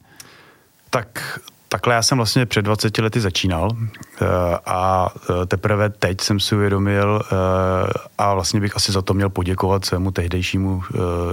Tak 0.91 1.41
Takhle 1.69 1.95
já 1.95 2.03
jsem 2.03 2.19
vlastně 2.19 2.47
před 2.47 2.63
20 2.63 2.99
lety 2.99 3.21
začínal 3.21 3.71
eh, 3.77 4.27
a 4.67 5.09
eh, 5.31 5.47
teprve 5.47 5.91
teď 5.91 6.21
jsem 6.21 6.41
si 6.41 6.55
uvědomil 6.55 7.23
eh, 7.23 7.37
a 8.19 8.35
vlastně 8.35 8.61
bych 8.61 8.77
asi 8.77 8.93
za 8.93 9.03
to 9.03 9.15
měl 9.15 9.29
poděkovat 9.29 9.85
svému 9.85 10.11
tehdejšímu 10.11 10.83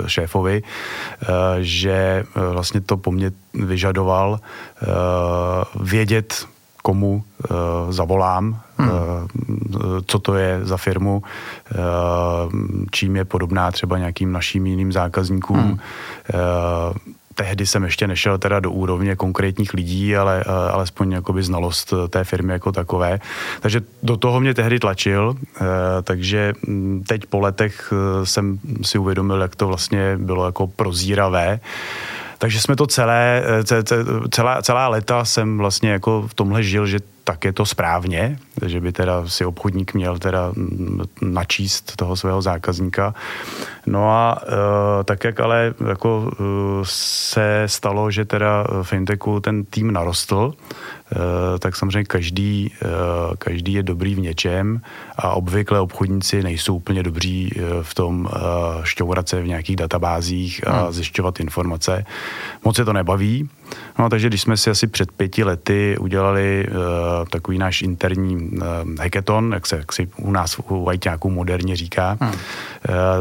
šéfovi, 0.07 0.63
že 1.59 2.23
vlastně 2.35 2.81
to 2.81 2.97
po 2.97 3.11
mně 3.11 3.31
vyžadoval 3.53 4.39
vědět, 5.75 6.45
komu 6.81 7.23
zavolám, 7.89 8.61
hmm. 8.83 9.75
uh, 9.75 9.81
co 10.05 10.19
to 10.19 10.35
je 10.35 10.59
za 10.63 10.77
firmu, 10.77 11.23
uh, 11.23 12.51
čím 12.91 13.15
je 13.15 13.25
podobná 13.25 13.71
třeba 13.71 13.97
nějakým 13.97 14.31
našim 14.31 14.65
jiným 14.65 14.91
zákazníkům. 14.91 15.57
Hmm. 15.57 15.71
Uh, 15.71 15.79
tehdy 17.35 17.65
jsem 17.65 17.83
ještě 17.83 18.07
nešel 18.07 18.37
teda 18.37 18.59
do 18.59 18.71
úrovně 18.71 19.15
konkrétních 19.15 19.73
lidí, 19.73 20.17
ale 20.17 20.43
alespoň 20.71 21.11
jakoby 21.11 21.43
znalost 21.43 21.93
té 22.09 22.23
firmy 22.23 22.53
jako 22.53 22.71
takové. 22.71 23.19
Takže 23.59 23.81
do 24.03 24.17
toho 24.17 24.39
mě 24.39 24.53
tehdy 24.53 24.79
tlačil, 24.79 25.35
takže 26.03 26.53
hm, 26.67 27.03
teď 27.07 27.25
po 27.25 27.39
letech 27.39 27.93
jsem 28.23 28.59
si 28.81 28.97
uvědomil, 28.97 29.41
jak 29.41 29.55
to 29.55 29.67
vlastně 29.67 30.17
bylo 30.17 30.45
jako 30.45 30.67
prozíravé. 30.67 31.59
Takže 32.43 32.61
jsme 32.61 32.75
to 32.75 32.87
celé, 32.87 33.43
eh, 33.45 33.83
celá, 34.29 34.61
celá 34.61 34.87
léta 34.87 35.25
jsem 35.25 35.57
vlastně 35.57 35.91
jako 35.91 36.27
v 36.27 36.33
tomhle 36.33 36.63
žil, 36.63 36.85
že 36.85 36.99
tak 37.23 37.45
je 37.45 37.53
to 37.53 37.65
správně, 37.65 38.39
že 38.65 38.81
by 38.81 38.91
teda 38.91 39.27
si 39.27 39.45
obchodník 39.45 39.93
měl 39.93 40.19
teda 40.19 40.51
načíst 41.21 41.95
toho 41.95 42.15
svého 42.15 42.41
zákazníka. 42.41 43.13
No 43.85 44.09
a 44.09 44.39
e, 44.43 45.03
tak 45.03 45.23
jak 45.23 45.39
ale 45.39 45.73
jako 45.87 46.31
e, 46.31 46.35
se 46.83 47.63
stalo, 47.65 48.11
že 48.11 48.25
teda 48.25 48.63
Fintechu 48.83 49.39
ten 49.39 49.65
tým 49.65 49.91
narostl, 49.91 50.53
tak 51.59 51.75
samozřejmě 51.75 52.03
každý, 52.03 52.71
každý 53.37 53.73
je 53.73 53.83
dobrý 53.83 54.15
v 54.15 54.19
něčem 54.19 54.81
a 55.17 55.29
obvykle 55.29 55.79
obchodníci 55.79 56.43
nejsou 56.43 56.75
úplně 56.75 57.03
dobří 57.03 57.51
v 57.81 57.93
tom 57.95 58.29
šťourat 58.83 59.29
se 59.29 59.41
v 59.41 59.47
nějakých 59.47 59.75
databázích 59.75 60.67
a 60.67 60.81
hmm. 60.83 60.93
zjišťovat 60.93 61.39
informace. 61.39 62.05
Moc 62.63 62.75
se 62.75 62.85
to 62.85 62.93
nebaví, 62.93 63.49
No, 63.99 64.09
takže 64.09 64.27
když 64.27 64.41
jsme 64.41 64.57
si 64.57 64.69
asi 64.69 64.87
před 64.87 65.11
pěti 65.11 65.43
lety 65.43 65.97
udělali 65.99 66.67
uh, 66.67 67.27
takový 67.29 67.57
náš 67.57 67.81
interní 67.81 68.35
uh, 68.35 68.61
hackathon, 68.99 69.51
jak 69.53 69.67
se, 69.67 69.77
jak 69.77 69.93
si 69.93 70.09
u 70.17 70.31
nás 70.31 70.59
u 70.69 70.89
nějakou 71.05 71.29
moderně 71.29 71.75
říká, 71.75 72.17
hmm. 72.21 72.31
uh, 72.31 72.35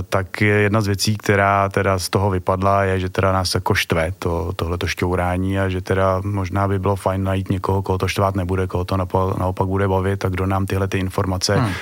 tak 0.08 0.40
je 0.40 0.54
jedna 0.54 0.80
z 0.80 0.86
věcí, 0.86 1.16
která 1.16 1.68
teda 1.68 1.98
z 1.98 2.08
toho 2.08 2.30
vypadla, 2.30 2.84
je, 2.84 3.00
že 3.00 3.08
teda 3.08 3.32
nás 3.32 3.54
jako 3.54 3.74
štve 3.74 4.12
to, 4.18 4.52
tohleto 4.56 4.86
šťourání 4.86 5.58
a 5.58 5.68
že 5.68 5.80
teda 5.80 6.20
možná 6.24 6.68
by 6.68 6.78
bylo 6.78 6.96
fajn 6.96 7.24
najít 7.24 7.50
někoho, 7.50 7.81
koho 7.82 7.98
to 7.98 8.08
štvát 8.08 8.36
nebude, 8.36 8.66
koho 8.66 8.84
to 8.84 8.96
naopak, 9.38 9.68
bude 9.68 9.88
bavit 9.88 10.24
a 10.24 10.28
kdo 10.28 10.46
nám 10.46 10.66
tyhle 10.66 10.88
ty 10.88 10.98
informace 10.98 11.56
hmm. 11.56 11.66
uh, 11.66 11.72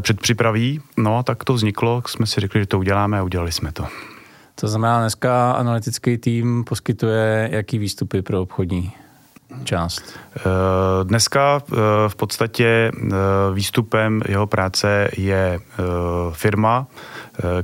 předpřipraví. 0.00 0.80
No, 0.96 1.22
tak 1.22 1.44
to 1.44 1.54
vzniklo, 1.54 2.02
jsme 2.06 2.26
si 2.26 2.40
řekli, 2.40 2.60
že 2.60 2.66
to 2.66 2.78
uděláme 2.78 3.18
a 3.18 3.22
udělali 3.22 3.52
jsme 3.52 3.72
to. 3.72 3.84
To 4.60 4.68
znamená, 4.68 5.00
dneska 5.00 5.52
analytický 5.52 6.18
tým 6.18 6.64
poskytuje 6.64 7.48
jaký 7.52 7.78
výstupy 7.78 8.22
pro 8.22 8.42
obchodní 8.42 8.92
část? 9.64 10.02
Eh, 10.36 10.40
dneska 11.04 11.62
eh, 11.72 11.76
v 12.08 12.16
podstatě 12.16 12.92
eh, 12.94 13.14
výstupem 13.54 14.22
jeho 14.28 14.46
práce 14.46 15.10
je 15.16 15.60
firma, 16.32 16.86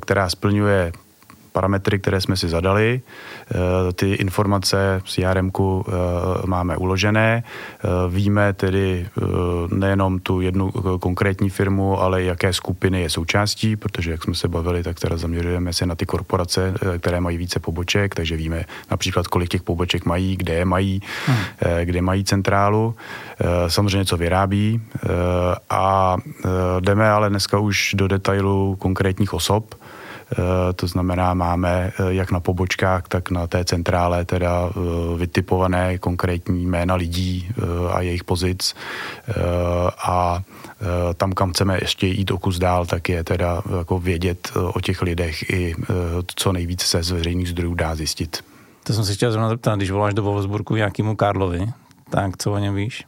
která 0.01 0.29
splňuje 0.29 0.93
parametry, 1.53 1.99
které 1.99 2.21
jsme 2.21 2.37
si 2.37 2.49
zadali. 2.49 3.01
Eh, 3.51 3.93
ty 3.93 4.13
informace 4.13 5.01
v 5.05 5.11
crm 5.11 5.51
eh, 5.57 5.93
máme 6.47 6.77
uložené. 6.77 7.43
Eh, 7.45 7.89
víme 8.09 8.53
tedy 8.53 9.09
nejenom 9.73 10.19
tu 10.19 10.41
jednu 10.41 10.71
konkrétní 11.01 11.51
firmu, 11.51 12.01
ale 12.01 12.23
jaké 12.23 12.53
skupiny 12.53 13.01
je 13.01 13.11
součástí, 13.11 13.77
protože 13.77 14.11
jak 14.11 14.25
jsme 14.25 14.35
se 14.35 14.49
bavili, 14.49 14.83
tak 14.83 15.01
teda 15.01 15.17
zaměřujeme 15.17 15.73
se 15.73 15.87
na 15.87 15.95
ty 15.95 16.07
korporace, 16.07 16.75
které 16.99 17.21
mají 17.21 17.39
více 17.39 17.61
poboček, 17.61 18.15
takže 18.15 18.37
víme 18.37 18.65
například, 18.91 19.27
kolik 19.27 19.49
těch 19.49 19.63
poboček 19.63 20.05
mají, 20.05 20.37
kde 20.37 20.55
je 20.55 20.65
mají, 20.65 21.03
hmm. 21.27 21.37
kde 21.85 22.03
mají 22.03 22.25
centrálu, 22.25 22.95
samozřejmě 23.69 24.05
co 24.05 24.17
vyrábí 24.17 24.83
a 25.71 26.17
jdeme 26.81 27.11
ale 27.11 27.31
dneska 27.31 27.59
už 27.59 27.95
do 27.95 28.09
detailu 28.09 28.77
konkrétních 28.77 29.35
osob, 29.35 29.75
to 30.77 30.87
znamená, 30.87 31.35
máme 31.35 31.93
eh, 31.99 32.15
jak 32.15 32.31
na 32.31 32.41
pobočkách, 32.41 33.09
tak 33.09 33.31
na 33.31 33.47
té 33.47 33.65
centrále 33.65 34.25
teda 34.25 34.71
eh, 34.71 34.81
vytipované 35.17 35.99
konkrétní 35.99 36.67
jména 36.67 36.95
lidí 36.95 37.49
a 37.93 38.01
jejich 38.01 38.25
pozic 38.25 38.75
a 40.07 40.43
tam, 41.17 41.33
kam 41.33 41.53
chceme 41.53 41.79
ještě 41.81 42.07
jít 42.07 42.31
o 42.31 42.39
kus 42.39 42.59
dál, 42.59 42.87
tak 42.87 43.09
je 43.09 43.25
teda 43.25 43.63
jako 43.79 43.99
vědět 43.99 44.53
o 44.75 44.81
těch 44.81 45.03
lidech 45.03 45.51
i 45.51 45.75
co 46.37 46.53
nejvíc 46.53 46.83
se 46.83 47.03
z 47.03 47.11
veřejných 47.11 47.49
zdrojů 47.49 47.75
dá 47.75 47.95
zjistit. 47.95 48.45
To 48.85 48.93
jsem 48.93 49.05
si 49.05 49.15
chtěl 49.15 49.33
zrovna 49.33 49.49
zeptat, 49.49 49.77
když 49.77 49.91
voláš 49.91 50.15
do 50.15 50.23
Wolfsburgu 50.23 50.77
nějakému 50.77 51.17
Karlovi, 51.17 51.67
tak 52.11 52.37
co 52.37 52.53
o 52.53 52.59
něm 52.59 52.75
víš? 52.75 53.05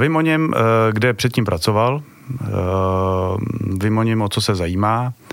Vím 0.00 0.16
o 0.16 0.20
něm, 0.20 0.54
kde 0.92 1.14
předtím 1.14 1.44
pracoval, 1.44 2.02
vím 3.82 3.98
o 3.98 4.02
něm, 4.02 4.22
o 4.22 4.28
co 4.28 4.40
se 4.40 4.54
zajímá, 4.54 5.12
Eh, 5.12 5.29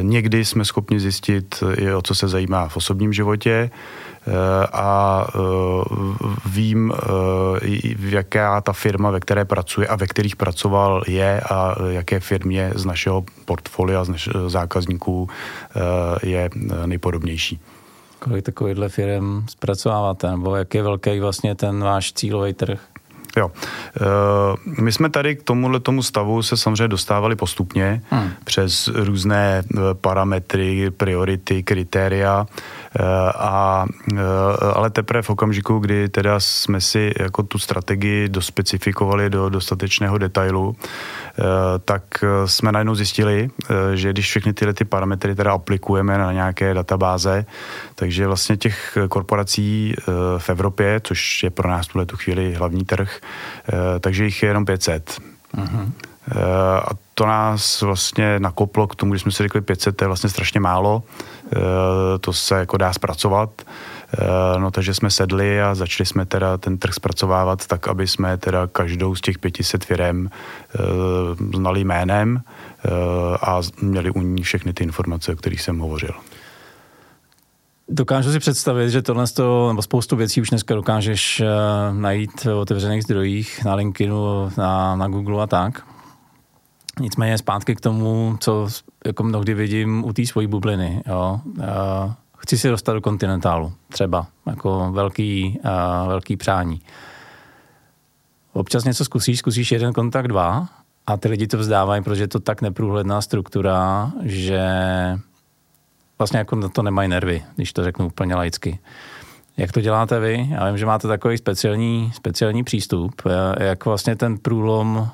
někdy 0.00 0.44
jsme 0.44 0.64
schopni 0.64 1.00
zjistit, 1.00 1.64
i 1.76 1.92
o 1.92 2.02
co 2.02 2.14
se 2.14 2.28
zajímá 2.28 2.68
v 2.68 2.76
osobním 2.76 3.12
životě 3.12 3.70
eh, 3.70 4.32
a 4.72 5.26
eh, 5.28 5.38
vím, 6.46 6.92
jaká 8.00 8.60
ta 8.60 8.72
firma, 8.72 9.10
ve 9.10 9.20
které 9.20 9.44
pracuje 9.44 9.88
a 9.88 9.96
ve 9.96 10.06
kterých 10.06 10.36
pracoval 10.36 11.02
je 11.06 11.40
a 11.40 11.76
jaké 11.88 12.20
firmě 12.20 12.72
z 12.74 12.84
našeho 12.84 13.24
portfolia, 13.44 14.04
z 14.04 14.08
našeho 14.08 14.50
zákazníků 14.50 15.28
je 16.22 16.50
nejpodobnější. 16.86 17.60
Kolik 18.18 18.44
takovýchhle 18.44 18.88
firm 18.88 19.46
zpracováváte, 19.48 20.30
nebo 20.30 20.56
jak 20.56 20.74
je 20.74 20.82
velký 20.82 21.20
vlastně 21.20 21.54
ten 21.54 21.80
váš 21.80 22.12
cílový 22.12 22.54
trh? 22.54 22.89
Jo. 23.36 23.50
Eh, 23.96 24.80
my 24.82 24.92
jsme 24.92 25.10
tady 25.10 25.36
k 25.36 25.42
tomuhle 25.42 25.80
tomu 25.80 26.02
stavu 26.02 26.42
se 26.42 26.56
samozřejmě 26.56 26.88
dostávali 26.88 27.36
postupně 27.36 28.02
hmm. 28.10 28.30
přes 28.44 28.88
různé 28.94 29.62
eh, 29.62 29.78
parametry, 30.00 30.90
priority, 30.90 31.62
kritéria, 31.62 32.46
a, 33.38 33.86
ale 34.74 34.90
teprve 34.90 35.22
v 35.22 35.30
okamžiku, 35.30 35.78
kdy 35.78 36.08
teda 36.08 36.40
jsme 36.40 36.80
si 36.80 37.12
jako 37.20 37.42
tu 37.42 37.58
strategii 37.58 38.28
dospecifikovali 38.28 39.30
do 39.30 39.48
dostatečného 39.48 40.18
detailu, 40.18 40.76
tak 41.84 42.02
jsme 42.46 42.72
najednou 42.72 42.94
zjistili, 42.94 43.50
že 43.94 44.12
když 44.12 44.26
všechny 44.26 44.52
tyhle 44.52 44.74
ty 44.74 44.84
parametry 44.84 45.34
teda 45.34 45.52
aplikujeme 45.52 46.18
na 46.18 46.32
nějaké 46.32 46.74
databáze, 46.74 47.46
takže 47.94 48.26
vlastně 48.26 48.56
těch 48.56 48.98
korporací 49.08 49.94
v 50.38 50.50
Evropě, 50.50 51.00
což 51.04 51.42
je 51.42 51.50
pro 51.50 51.68
nás 51.68 51.86
tuhle 51.86 52.06
tu 52.06 52.16
chvíli 52.16 52.54
hlavní 52.54 52.84
trh, 52.84 53.20
Eh, 53.68 54.00
takže 54.00 54.24
jich 54.24 54.42
je 54.42 54.48
jenom 54.48 54.64
500. 54.64 55.20
Uh-huh. 55.56 55.92
A 56.84 56.90
to 57.14 57.26
nás 57.26 57.82
vlastně 57.82 58.40
nakoplo 58.40 58.86
k 58.86 58.94
tomu, 58.94 59.12
když 59.12 59.22
jsme 59.22 59.32
si 59.32 59.42
řekli 59.42 59.60
500, 59.60 59.96
to 59.96 60.04
je 60.04 60.06
vlastně 60.06 60.30
strašně 60.30 60.60
málo, 60.60 61.02
eh, 61.46 61.58
to 62.20 62.32
se 62.32 62.54
jako 62.54 62.76
dá 62.76 62.92
zpracovat. 62.92 63.62
No 64.58 64.70
takže 64.70 64.94
jsme 64.94 65.10
sedli 65.10 65.62
a 65.62 65.74
začali 65.74 66.06
jsme 66.06 66.26
teda 66.26 66.58
ten 66.58 66.78
trh 66.78 66.94
zpracovávat 66.94 67.66
tak, 67.66 67.88
aby 67.88 68.06
jsme 68.06 68.36
teda 68.36 68.66
každou 68.66 69.14
z 69.14 69.20
těch 69.20 69.38
500 69.38 69.84
firm 69.84 70.28
znali 71.54 71.84
jménem 71.84 72.42
a 73.42 73.60
měli 73.82 74.10
u 74.10 74.22
ní 74.22 74.42
všechny 74.42 74.72
ty 74.72 74.84
informace, 74.84 75.32
o 75.32 75.36
kterých 75.36 75.60
jsem 75.60 75.78
hovořil. 75.78 76.14
Dokážu 77.88 78.32
si 78.32 78.38
představit, 78.38 78.90
že 78.90 79.02
tohle 79.02 79.26
to, 79.26 79.68
nebo 79.68 79.82
spoustu 79.82 80.16
věcí 80.16 80.40
už 80.40 80.50
dneska 80.50 80.74
dokážeš 80.74 81.42
najít 81.92 82.44
v 82.44 82.56
otevřených 82.58 83.02
zdrojích, 83.02 83.64
na 83.64 83.74
LinkedInu, 83.74 84.50
na, 84.56 84.96
na 84.96 85.08
Google 85.08 85.42
a 85.42 85.46
tak. 85.46 85.82
Nicméně 87.00 87.38
zpátky 87.38 87.74
k 87.74 87.80
tomu, 87.80 88.36
co 88.40 88.68
jako 89.06 89.22
mnohdy 89.22 89.54
vidím 89.54 90.04
u 90.04 90.12
té 90.12 90.26
svojí 90.26 90.46
bubliny. 90.46 91.02
Jo. 91.06 91.40
Uh, 91.44 91.64
chci 92.38 92.58
si 92.58 92.68
dostat 92.68 92.92
do 92.92 93.00
kontinentálu, 93.00 93.72
třeba, 93.88 94.26
jako 94.46 94.92
velký, 94.92 95.58
uh, 95.64 96.08
velký 96.08 96.36
přání. 96.36 96.80
Občas 98.52 98.84
něco 98.84 99.04
zkusíš, 99.04 99.38
zkusíš 99.38 99.72
jeden 99.72 99.92
kontakt, 99.92 100.28
dva 100.28 100.68
a 101.06 101.16
ty 101.16 101.28
lidi 101.28 101.46
to 101.46 101.58
vzdávají, 101.58 102.02
protože 102.02 102.22
je 102.22 102.28
to 102.28 102.40
tak 102.40 102.62
neprůhledná 102.62 103.20
struktura, 103.20 104.10
že 104.22 104.62
vlastně 106.18 106.38
jako 106.38 106.56
na 106.56 106.68
to 106.68 106.82
nemají 106.82 107.08
nervy, 107.08 107.44
když 107.56 107.72
to 107.72 107.84
řeknu 107.84 108.06
úplně 108.06 108.34
laicky. 108.34 108.78
Jak 109.56 109.72
to 109.72 109.80
děláte 109.80 110.20
vy? 110.20 110.48
Já 110.50 110.66
vím, 110.66 110.78
že 110.78 110.86
máte 110.86 111.08
takový 111.08 111.38
speciální, 111.38 112.12
speciální 112.14 112.64
přístup. 112.64 113.22
Jak 113.60 113.84
vlastně 113.84 114.16
ten 114.16 114.38
průlom, 114.38 115.08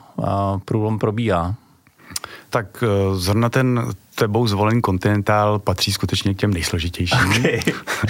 průlom 0.64 0.98
probíhá? 0.98 1.54
Tak 2.50 2.82
eh, 2.82 3.14
zrovna 3.14 3.48
ten 3.50 3.80
tebou 4.16 4.46
zvolený 4.46 4.80
kontinentál 4.80 5.58
patří 5.58 5.92
skutečně 5.92 6.34
k 6.34 6.36
těm 6.36 6.50
nejsložitějším. 6.50 7.30
Okay. 7.30 7.60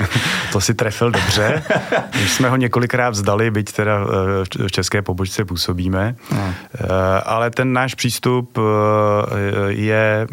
to 0.52 0.60
si 0.60 0.74
trefil 0.74 1.10
dobře. 1.10 1.62
My 2.14 2.28
jsme 2.28 2.48
ho 2.50 2.56
několikrát 2.56 3.10
vzdali, 3.10 3.50
byť 3.50 3.72
teda 3.72 3.98
eh, 4.00 4.66
v 4.66 4.72
české 4.72 5.02
pobočce 5.02 5.44
působíme. 5.44 6.16
No. 6.32 6.54
Ale 7.24 7.50
ten 7.50 7.72
náš 7.72 7.94
přístup 7.94 8.58
je, 9.68 10.26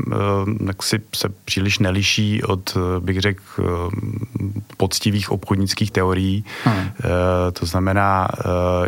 tak 0.68 0.84
si 0.84 1.02
se 1.16 1.30
příliš 1.46 1.80
neliší 1.80 2.44
od, 2.44 2.78
bych 3.00 3.22
řekl, 3.22 3.42
poctivých 4.78 5.32
obchodnických 5.32 5.92
teorií. 5.92 6.46
Hmm. 6.64 6.90
To 7.54 7.66
znamená, 7.66 8.28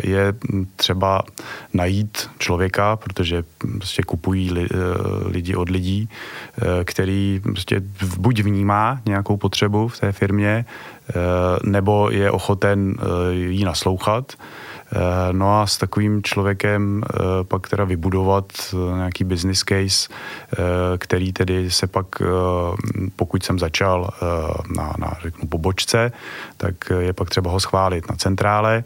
je 0.02 0.34
třeba 0.76 1.22
najít 1.74 2.30
člověka, 2.38 2.96
protože 2.96 3.44
prostě 3.78 4.02
kupují 4.02 4.50
lidi 5.26 5.54
od 5.54 5.70
lidí, 5.70 6.08
který 6.84 7.40
prostě 7.42 7.82
buď 8.18 8.40
vnímá 8.40 9.00
nějakou 9.06 9.36
potřebu 9.36 9.88
v 9.88 10.00
té 10.00 10.12
firmě, 10.12 10.64
eh, 11.08 11.12
nebo 11.64 12.10
je 12.10 12.30
ochoten 12.30 12.94
eh, 12.98 13.34
jí 13.34 13.64
naslouchat 13.64 14.32
no 15.32 15.60
a 15.60 15.66
s 15.66 15.78
takovým 15.78 16.22
člověkem 16.22 17.02
eh, 17.04 17.18
pak 17.44 17.68
teda 17.68 17.84
vybudovat 17.84 18.44
eh, 18.72 18.96
nějaký 18.96 19.24
business 19.24 19.62
case, 19.64 20.08
který 20.98 21.32
tedy 21.32 21.70
se 21.70 21.86
pak, 21.86 22.06
pokud 23.16 23.44
jsem 23.44 23.58
začal 23.58 24.10
na, 24.76 24.92
na 24.98 25.12
řeknu, 25.22 25.48
pobočce, 25.48 26.12
tak 26.56 26.74
je 26.98 27.12
pak 27.12 27.30
třeba 27.30 27.50
ho 27.50 27.60
schválit 27.60 28.10
na 28.10 28.16
centrále, 28.16 28.84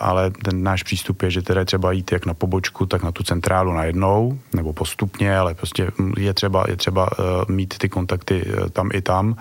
ale 0.00 0.30
ten 0.30 0.62
náš 0.62 0.82
přístup 0.82 1.22
je, 1.22 1.30
že 1.30 1.42
teda 1.42 1.64
třeba 1.64 1.92
jít 1.92 2.12
jak 2.12 2.26
na 2.26 2.34
pobočku, 2.34 2.86
tak 2.86 3.02
na 3.02 3.12
tu 3.12 3.22
centrálu 3.22 3.72
najednou, 3.72 4.38
nebo 4.54 4.72
postupně, 4.72 5.38
ale 5.38 5.54
prostě 5.54 5.90
je 6.16 6.34
třeba, 6.34 6.64
je 6.68 6.76
třeba 6.76 7.08
mít 7.48 7.78
ty 7.78 7.88
kontakty 7.88 8.44
tam 8.72 8.90
i 8.92 9.02
tam. 9.02 9.36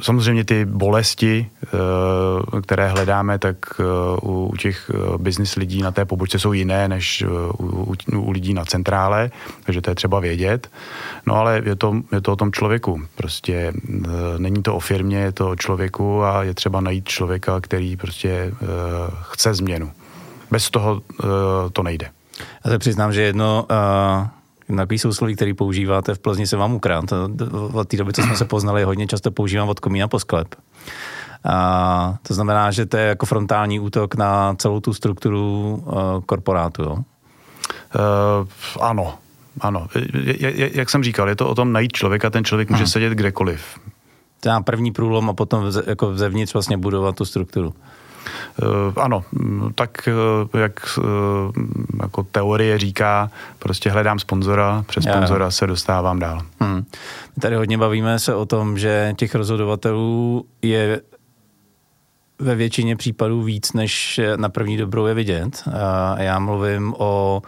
Samozřejmě 0.00 0.34
všechny 0.34 0.64
ty 0.64 0.64
bolesti, 0.64 1.46
které 2.62 2.88
hledáme, 2.88 3.38
tak 3.38 3.56
u 4.22 4.54
těch 4.58 4.90
business 5.16 5.56
lidí 5.56 5.82
na 5.82 5.90
té 5.90 6.04
pobočce 6.04 6.38
jsou 6.38 6.52
jiné 6.52 6.88
než 6.88 7.24
u, 7.58 7.94
u 8.16 8.30
lidí 8.30 8.54
na 8.54 8.64
centrále, 8.64 9.30
takže 9.64 9.80
to 9.80 9.90
je 9.90 9.94
třeba 9.94 10.20
vědět. 10.20 10.70
No 11.26 11.36
ale 11.36 11.62
je 11.64 11.76
to, 11.76 11.94
je 12.12 12.20
to 12.20 12.32
o 12.32 12.36
tom 12.36 12.52
člověku. 12.52 13.00
Prostě 13.14 13.72
není 14.38 14.62
to 14.62 14.74
o 14.76 14.80
firmě, 14.80 15.18
je 15.18 15.32
to 15.32 15.50
o 15.50 15.56
člověku 15.56 16.24
a 16.24 16.42
je 16.42 16.54
třeba 16.54 16.80
najít 16.80 17.08
člověka, 17.08 17.60
který 17.60 17.96
prostě 17.96 18.52
chce 19.30 19.54
změnu. 19.54 19.90
Bez 20.50 20.70
toho 20.70 21.02
to 21.72 21.82
nejde. 21.82 22.10
Já 22.64 22.70
se 22.70 22.78
přiznám, 22.78 23.12
že 23.12 23.22
jedno 23.22 23.66
uh, 23.70 24.26
takový 24.76 24.98
sousloví, 24.98 25.36
který 25.36 25.54
používáte 25.54 26.14
v 26.14 26.18
Plzni, 26.18 26.46
se 26.46 26.56
vám 26.56 26.74
ukrát. 26.74 27.04
Od 27.72 27.88
té 27.88 27.96
doby, 27.96 28.12
co 28.12 28.22
jsme 28.22 28.36
se 28.36 28.44
poznali, 28.44 28.84
hodně 28.84 29.06
často 29.06 29.30
používám 29.30 29.68
od 29.68 29.80
komína 29.80 30.08
po 30.08 30.18
sklep. 30.18 30.54
A 31.44 32.14
to 32.22 32.34
znamená, 32.34 32.70
že 32.70 32.86
to 32.86 32.96
je 32.96 33.06
jako 33.06 33.26
frontální 33.26 33.80
útok 33.80 34.14
na 34.14 34.54
celou 34.54 34.80
tu 34.80 34.94
strukturu 34.94 35.74
uh, 35.86 36.20
korporátu, 36.26 36.82
jo? 36.82 36.92
Uh, 36.92 37.02
ano, 38.80 39.14
ano. 39.60 39.88
Jak 40.72 40.90
jsem 40.90 41.04
říkal, 41.04 41.28
je 41.28 41.36
to 41.36 41.48
o 41.48 41.54
tom 41.54 41.72
najít 41.72 41.92
člověka, 41.92 42.30
ten 42.30 42.44
člověk 42.44 42.70
může 42.70 42.84
hmm. 42.84 42.90
sedět 42.90 43.12
kdekoliv. 43.12 43.80
To 44.40 44.48
je 44.48 44.54
první 44.64 44.92
průlom 44.92 45.30
a 45.30 45.32
potom 45.32 45.64
jako 45.86 46.16
zevnitř 46.16 46.52
vlastně 46.52 46.76
budovat 46.76 47.16
tu 47.16 47.24
strukturu. 47.24 47.74
Eh, 48.62 49.00
ano, 49.00 49.24
tak 49.74 50.08
eh, 50.08 50.58
jak 50.58 50.98
eh, 50.98 51.02
jako 52.02 52.22
teorie 52.22 52.78
říká, 52.78 53.30
prostě 53.58 53.90
hledám 53.90 54.18
sponzora, 54.18 54.84
přes 54.86 55.04
sponzora 55.04 55.50
se 55.50 55.66
dostávám 55.66 56.18
dál. 56.18 56.42
Hmm. 56.60 56.84
My 57.36 57.40
tady 57.40 57.56
hodně 57.56 57.78
bavíme 57.78 58.18
se 58.18 58.34
o 58.34 58.46
tom, 58.46 58.78
že 58.78 59.14
těch 59.16 59.34
rozhodovatelů 59.34 60.46
je 60.62 61.00
ve 62.38 62.54
většině 62.54 62.96
případů 62.96 63.42
víc, 63.42 63.72
než 63.72 64.20
na 64.36 64.48
první 64.48 64.76
dobrou 64.76 65.06
je 65.06 65.14
vidět. 65.14 65.62
A 65.72 66.22
já 66.22 66.38
mluvím 66.38 66.94
o 66.98 67.42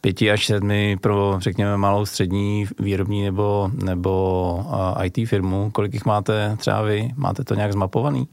pěti 0.00 0.30
až 0.30 0.46
sedmi 0.46 0.96
pro, 1.00 1.36
řekněme, 1.40 1.76
malou 1.76 2.06
střední 2.06 2.66
výrobní 2.78 3.22
nebo, 3.24 3.70
nebo 3.84 4.66
IT 5.02 5.28
firmu. 5.28 5.70
Kolik 5.70 5.94
jich 5.94 6.04
máte 6.04 6.56
třeba 6.56 6.82
vy? 6.82 7.10
Máte 7.16 7.44
to 7.44 7.54
nějak 7.54 7.72
zmapovaný? 7.72 8.28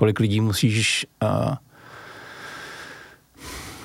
Kolik 0.00 0.20
lidí 0.20 0.40
musíš 0.40 1.06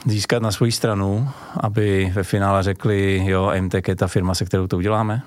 získat 0.05 0.41
na 0.41 0.51
svoji 0.51 0.71
stranu, 0.71 1.29
aby 1.59 2.11
ve 2.15 2.23
finále 2.23 2.63
řekli, 2.63 3.21
jo, 3.25 3.51
MTK 3.61 3.87
je 3.87 3.95
ta 3.95 4.07
firma, 4.07 4.35
se 4.35 4.45
kterou 4.45 4.67
to 4.67 4.77
uděláme? 4.77 5.21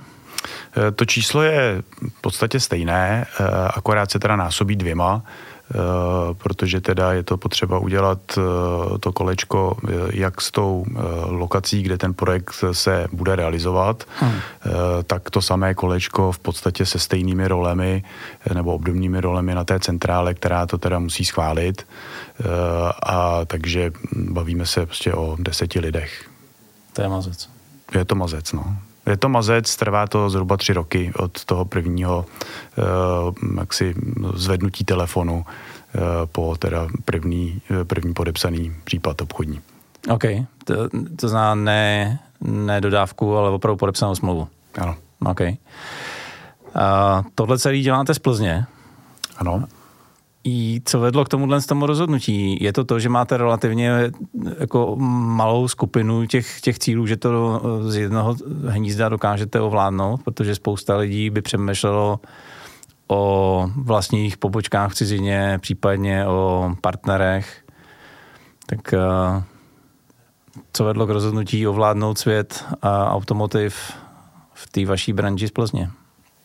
Eh, 0.76 0.90
to 0.90 1.04
číslo 1.04 1.42
je 1.42 1.82
v 2.08 2.20
podstatě 2.20 2.60
stejné, 2.60 3.26
eh, 3.40 3.44
akorát 3.74 4.10
se 4.10 4.18
teda 4.18 4.36
násobí 4.36 4.76
dvěma. 4.76 5.22
Eh, 5.70 6.34
protože 6.34 6.80
teda 6.80 7.12
je 7.12 7.22
to 7.22 7.36
potřeba 7.36 7.78
udělat 7.78 8.18
eh, 8.38 8.98
to 8.98 9.12
kolečko 9.12 9.76
eh, 9.84 9.92
jak 10.12 10.40
s 10.40 10.50
tou 10.50 10.84
lokací, 11.26 11.82
kde 11.82 11.98
ten 11.98 12.14
projekt 12.14 12.54
se 12.72 13.06
bude 13.12 13.36
realizovat, 13.36 14.04
hmm. 14.18 14.32
tak 15.06 15.30
to 15.30 15.42
samé 15.42 15.74
kolečko 15.74 16.32
v 16.32 16.38
podstatě 16.38 16.86
se 16.86 16.98
stejnými 16.98 17.48
rolemi 17.48 18.02
nebo 18.54 18.74
obdobnými 18.74 19.20
rolemi 19.20 19.54
na 19.54 19.64
té 19.64 19.80
centrále, 19.80 20.34
která 20.34 20.66
to 20.66 20.78
teda 20.78 20.98
musí 20.98 21.24
schválit. 21.24 21.86
A 23.02 23.44
takže 23.44 23.92
bavíme 24.16 24.66
se 24.66 24.86
prostě 24.86 25.14
o 25.14 25.36
deseti 25.38 25.80
lidech. 25.80 26.28
To 26.92 27.02
je 27.02 27.08
mazec. 27.08 27.48
Je 27.94 28.04
to 28.04 28.14
mazec, 28.14 28.52
no. 28.52 28.76
Je 29.10 29.16
to 29.16 29.28
mazec, 29.28 29.76
trvá 29.76 30.06
to 30.06 30.30
zhruba 30.30 30.56
tři 30.56 30.72
roky 30.72 31.12
od 31.16 31.44
toho 31.44 31.64
prvního 31.64 32.26
uh, 32.78 33.58
jaksi 33.58 33.94
zvednutí 34.34 34.84
telefonu 34.84 35.36
uh, 35.36 36.02
po 36.32 36.56
teda 36.58 36.86
první, 37.04 37.62
první 37.84 38.14
podepsaný 38.14 38.72
případ 38.84 39.22
obchodní. 39.22 39.60
OK, 40.10 40.22
to, 40.64 40.74
to 41.16 41.28
zná 41.28 41.54
ne, 41.54 42.18
ne 42.40 42.80
dodávku, 42.80 43.36
ale 43.36 43.50
opravdu 43.50 43.76
podepsanou 43.76 44.14
smlouvu. 44.14 44.48
Ano. 44.78 44.96
OK. 45.26 45.40
Uh, 45.40 45.48
tohle 47.34 47.58
celý 47.58 47.82
děláte 47.82 48.14
z 48.14 48.18
Plzně. 48.18 48.66
Ano 49.36 49.64
co 50.84 51.00
vedlo 51.00 51.24
k 51.24 51.28
tomuhle 51.28 51.60
tomu 51.60 51.86
rozhodnutí? 51.86 52.64
Je 52.64 52.72
to 52.72 52.84
to, 52.84 53.00
že 53.00 53.08
máte 53.08 53.36
relativně 53.36 53.92
jako 54.58 54.96
malou 55.36 55.68
skupinu 55.68 56.26
těch, 56.26 56.60
těch 56.60 56.78
cílů, 56.78 57.06
že 57.06 57.16
to 57.16 57.62
z 57.88 57.96
jednoho 57.96 58.36
hnízda 58.66 59.08
dokážete 59.08 59.60
ovládnout, 59.60 60.22
protože 60.22 60.54
spousta 60.54 60.96
lidí 60.96 61.30
by 61.30 61.42
přemýšlelo 61.42 62.20
o 63.08 63.70
vlastních 63.76 64.36
pobočkách 64.36 64.92
v 64.92 64.94
cizině, 64.94 65.58
případně 65.60 66.26
o 66.26 66.72
partnerech. 66.80 67.64
Tak 68.66 68.94
eh, 68.94 69.42
co 70.72 70.84
vedlo 70.84 71.06
k 71.06 71.10
rozhodnutí 71.10 71.66
ovládnout 71.66 72.18
svět 72.18 72.64
a 72.82 73.10
automotiv 73.12 73.92
v 74.52 74.70
té 74.70 74.86
vaší 74.86 75.12
branži 75.12 75.48
z 75.48 75.50
Plzně? 75.50 75.90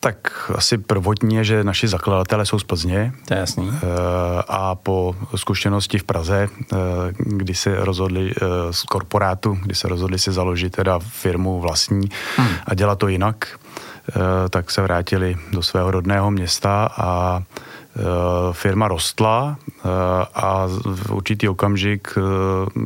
Tak 0.04 0.50
asi 0.54 0.78
prvotně, 0.78 1.44
že 1.44 1.64
naši 1.64 1.88
zakladatelé 1.88 2.46
jsou 2.46 2.58
z 2.58 2.64
Plzně. 2.64 3.12
To 3.28 3.34
je 3.34 3.40
jasný. 3.40 3.70
Eh, 3.74 3.78
a 4.48 4.74
po 4.74 5.16
zkušenosti 5.36 5.98
v 5.98 6.04
Praze, 6.04 6.48
eh, 6.48 6.76
kdy 7.18 7.54
se 7.54 7.84
rozhodli 7.84 8.32
eh, 8.36 8.72
z 8.72 8.82
korporátu, 8.82 9.58
kdy 9.62 9.74
se 9.74 9.88
rozhodli 9.88 10.18
si 10.18 10.32
založit 10.32 10.76
teda 10.76 10.98
firmu 10.98 11.60
vlastní 11.60 12.08
hmm. 12.36 12.48
a 12.66 12.74
dělat 12.74 12.98
to 12.98 13.08
jinak, 13.08 13.58
tak 14.50 14.70
se 14.70 14.82
vrátili 14.82 15.36
do 15.52 15.62
svého 15.62 15.90
rodného 15.90 16.30
města 16.30 16.88
a 16.96 17.42
firma 18.52 18.88
rostla 18.88 19.56
eh, 19.62 19.88
a 20.34 20.66
v 20.84 21.10
určitý 21.12 21.48
okamžik 21.48 22.08
eh, 22.16 22.20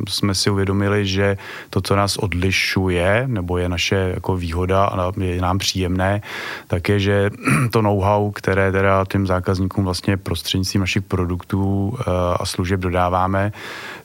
jsme 0.09 0.35
si 0.35 0.49
uvědomili, 0.49 1.07
že 1.07 1.37
to, 1.69 1.81
co 1.81 1.95
nás 1.95 2.17
odlišuje, 2.17 3.23
nebo 3.27 3.57
je 3.57 3.69
naše 3.69 3.95
jako 3.95 4.37
výhoda 4.37 4.85
a 4.85 5.11
je 5.17 5.41
nám 5.41 5.57
příjemné, 5.57 6.21
tak 6.67 6.89
je, 6.89 6.99
že 6.99 7.29
to 7.71 7.81
know-how, 7.81 8.31
které 8.31 8.71
teda 8.71 9.05
těm 9.05 9.27
zákazníkům 9.27 9.85
vlastně 9.85 10.17
prostřednictvím 10.17 10.79
našich 10.79 11.03
produktů 11.03 11.97
a 12.39 12.45
služeb 12.45 12.79
dodáváme, 12.79 13.51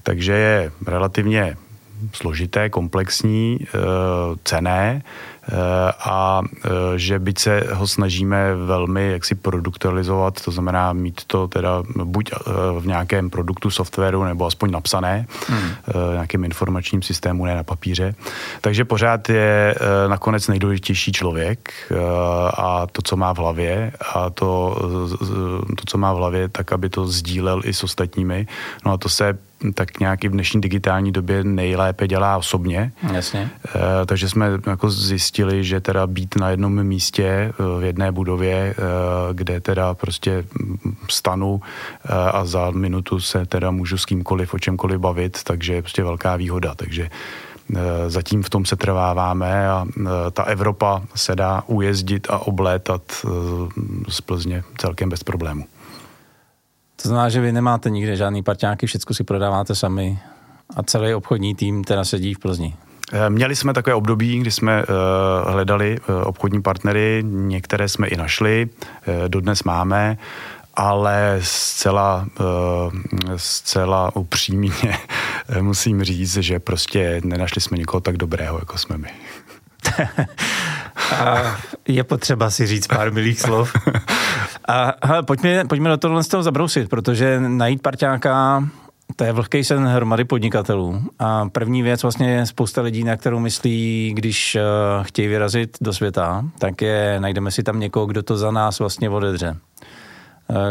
takže 0.03 0.33
je 0.33 0.73
relativně 0.87 1.57
složité, 2.13 2.71
komplexní, 2.71 3.59
cené, 4.45 5.03
Eh, 5.03 5.34
a 5.99 6.43
eh, 6.45 6.69
že 6.97 7.19
byť 7.19 7.39
se 7.39 7.65
ho 7.73 7.87
snažíme 7.87 8.55
velmi 8.55 9.13
jaksi 9.13 9.35
produktualizovat, 9.35 10.45
to 10.45 10.51
znamená 10.51 10.93
mít 10.93 11.25
to 11.27 11.49
teda 11.49 11.83
buď 12.05 12.31
eh, 12.33 12.41
v 12.81 12.87
nějakém 12.87 13.31
produktu, 13.31 13.71
softwaru, 13.71 14.25
nebo 14.25 14.47
aspoň 14.47 14.71
napsané, 14.71 15.27
hmm. 15.49 15.71
nějakým 16.13 16.45
informačním 16.45 17.03
systému, 17.03 17.45
ne 17.45 17.55
na 17.55 17.63
papíře. 17.63 18.15
Takže 18.61 18.85
pořád 18.85 19.29
je 19.29 19.75
nakonec 20.09 20.49
nejdůležitější 20.49 21.13
člověk 21.13 21.73
a 22.57 22.87
to, 22.93 23.03
co 23.03 23.17
má 23.17 23.33
v 23.33 23.39
hlavě 23.39 23.93
a 24.15 24.31
to, 24.31 24.77
to, 25.77 25.83
co 25.87 25.99
má 25.99 26.13
v 26.13 26.17
hlavě, 26.17 26.49
tak, 26.49 26.73
aby 26.73 26.89
to 26.89 27.07
sdílel 27.07 27.61
i 27.65 27.75
s 27.75 27.85
ostatními. 27.85 28.47
No 28.87 28.93
a 28.93 28.97
to 28.97 29.09
se 29.09 29.39
tak 29.75 30.01
nějak 30.01 30.25
i 30.25 30.29
v 30.29 30.33
dnešní 30.33 30.61
digitální 30.61 31.13
době 31.13 31.45
nejlépe 31.45 32.09
dělá 32.09 32.37
osobně. 32.37 32.93
Jasně. 33.13 33.51
E, 34.03 34.07
takže 34.07 34.29
jsme 34.29 34.51
jako 34.67 34.91
zjistili, 34.91 35.65
že 35.65 35.81
teda 35.81 36.07
být 36.07 36.37
na 36.37 36.51
jednom 36.51 36.83
místě 36.83 37.25
e, 37.25 37.53
v 37.81 37.85
jedné 37.85 38.13
budově, 38.13 38.55
e, 38.55 38.75
kde 39.33 39.61
teda 39.61 39.95
prostě 39.95 40.45
stanu 41.11 41.61
e, 42.05 42.13
a 42.13 42.45
za 42.45 42.71
minutu 42.71 43.21
se 43.21 43.47
teda 43.47 43.71
můžu 43.71 43.99
s 43.99 44.05
kýmkoliv 44.05 44.55
o 44.55 44.59
čemkoliv 44.59 45.01
bavit, 45.01 45.43
takže 45.45 45.75
je 45.75 45.83
prostě 45.83 46.05
velká 46.05 46.37
výhoda. 46.37 46.75
Takže 46.75 47.11
Zatím 48.09 48.43
v 48.43 48.51
tom 48.51 48.65
se 48.65 48.77
trváváme 48.77 49.69
a 49.69 49.87
ta 50.33 50.43
Evropa 50.43 51.03
se 51.15 51.37
dá 51.37 51.63
ujezdit 51.67 52.27
a 52.31 52.39
oblétat 52.39 53.03
z 54.09 54.21
Plzně 54.21 54.63
celkem 54.79 55.09
bez 55.09 55.25
problému. 55.25 55.65
To 57.05 57.09
znamená, 57.09 57.29
že 57.29 57.41
vy 57.41 57.53
nemáte 57.53 57.91
nikde 57.91 58.17
žádný 58.17 58.43
parťáky, 58.43 58.87
všechno 58.87 59.15
si 59.15 59.25
prodáváte 59.25 59.75
sami 59.75 60.19
a 60.77 60.83
celý 60.83 61.15
obchodní 61.15 61.55
tým 61.55 61.85
teda 61.85 62.05
sedí 62.05 62.35
v 62.35 62.39
Plzni. 62.39 62.75
Eh, 63.13 63.31
měli 63.31 63.57
jsme 63.57 63.73
takové 63.73 63.95
období, 63.95 64.39
kdy 64.39 64.51
jsme 64.51 64.83
uh, 64.83 65.53
hledali 65.53 65.99
uh, 66.01 66.23
obchodní 66.23 66.63
partnery, 66.63 67.23
některé 67.27 67.89
jsme 67.89 68.07
i 68.09 68.17
našli, 68.17 68.69
uh, 68.73 69.29
dodnes 69.29 69.63
máme, 69.63 70.19
ale 70.77 71.39
zcela, 71.43 72.27
zcela 73.37 74.17
upřímně 74.17 74.71
musím 75.61 76.05
říct, 76.05 76.37
že 76.37 76.59
prostě 76.59 77.21
nenašli 77.25 77.61
jsme 77.61 77.79
nikoho 77.79 78.01
tak 78.01 78.17
dobrého, 78.17 78.59
jako 78.59 78.79
jsme 78.79 78.99
my. 78.99 79.09
A 81.25 81.57
je 81.89 82.05
potřeba 82.05 82.51
si 82.51 82.67
říct 82.67 82.87
pár 82.87 83.13
milých 83.13 83.41
slov. 83.41 83.73
A 84.69 84.93
hele, 85.05 85.23
pojďme, 85.23 85.65
pojďme 85.65 85.91
do 85.91 85.97
tohle 85.97 86.25
z 86.25 86.29
toho 86.29 86.43
zabrousit, 86.43 86.89
protože 86.89 87.41
najít 87.41 87.83
parťáka 87.83 88.65
to 89.17 89.25
je 89.25 89.33
vlhký 89.33 89.65
sen 89.65 89.87
hromady 89.87 90.25
podnikatelů. 90.25 91.03
A 91.19 91.49
první 91.49 91.83
věc 91.83 92.03
vlastně 92.03 92.31
je 92.31 92.47
spousta 92.47 92.83
lidí, 92.83 93.05
na 93.05 93.17
kterou 93.17 93.39
myslí, 93.39 94.13
když 94.17 94.55
uh, 94.55 95.05
chtějí 95.05 95.29
vyrazit 95.29 95.77
do 95.81 95.93
světa, 95.93 96.45
tak 96.59 96.83
je, 96.83 97.17
najdeme 97.21 97.51
si 97.51 97.63
tam 97.63 97.81
někoho, 97.81 98.07
kdo 98.07 98.23
to 98.23 98.37
za 98.37 98.51
nás 98.51 98.79
vlastně 98.79 99.11
odedře. 99.11 99.57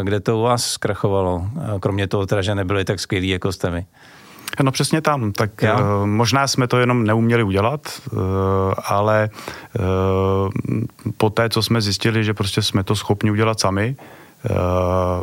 Kde 0.02 0.20
to 0.20 0.38
u 0.38 0.42
vás 0.42 0.64
zkrachovalo? 0.64 1.46
Kromě 1.80 2.06
toho 2.06 2.26
teda, 2.26 2.42
že 2.42 2.54
nebyli 2.54 2.84
tak 2.84 3.00
skvělí, 3.00 3.28
jako 3.28 3.52
jste 3.52 3.70
vy. 3.70 3.86
No 4.62 4.72
přesně 4.72 5.00
tam. 5.00 5.32
Tak 5.32 5.50
uh, 5.62 6.06
možná 6.06 6.46
jsme 6.46 6.66
to 6.66 6.78
jenom 6.78 7.04
neuměli 7.04 7.42
udělat, 7.42 8.00
uh, 8.12 8.20
ale 8.86 9.30
uh, 9.78 9.84
po 11.16 11.30
té, 11.30 11.48
co 11.48 11.62
jsme 11.62 11.80
zjistili, 11.80 12.24
že 12.24 12.34
prostě 12.34 12.62
jsme 12.62 12.84
to 12.84 12.96
schopni 12.96 13.30
udělat 13.30 13.60
sami, 13.60 13.96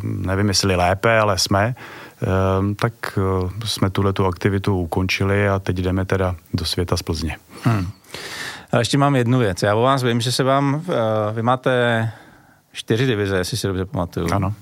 nevím 0.04 0.48
jestli 0.48 0.76
lépe, 0.76 1.20
ale 1.20 1.38
jsme, 1.38 1.76
tak 2.76 2.94
jsme 3.66 3.90
tuhle 3.90 4.14
tu 4.14 4.26
aktivitu 4.26 4.78
ukončili 4.78 5.50
a 5.50 5.60
teď 5.60 5.78
jdeme 5.78 6.06
teda 6.06 6.36
do 6.54 6.66
světa 6.66 6.98
z 6.98 7.04
Plzně. 7.04 7.38
Hmm. 7.64 7.88
A 8.72 8.80
ještě 8.80 8.98
mám 8.98 9.16
jednu 9.16 9.40
věc. 9.40 9.64
Já 9.64 9.76
o 9.76 9.82
vás 9.82 10.04
vím, 10.04 10.22
že 10.22 10.32
se 10.32 10.44
vám, 10.44 10.84
vy 11.34 11.42
máte 11.42 12.12
čtyři 12.72 13.06
divize, 13.06 13.38
jestli 13.38 13.58
si 13.58 13.68
dobře 13.68 13.86
pamatuju. 13.86 14.28
Ano. 14.34 14.54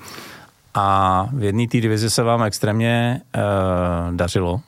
A 0.73 1.27
v 1.33 1.43
jedné 1.43 1.67
té 1.67 1.81
divizi 1.81 2.09
se 2.09 2.23
vám 2.23 2.43
extrémně 2.43 3.21
uh, 3.35 4.15
dařilo. 4.15 4.61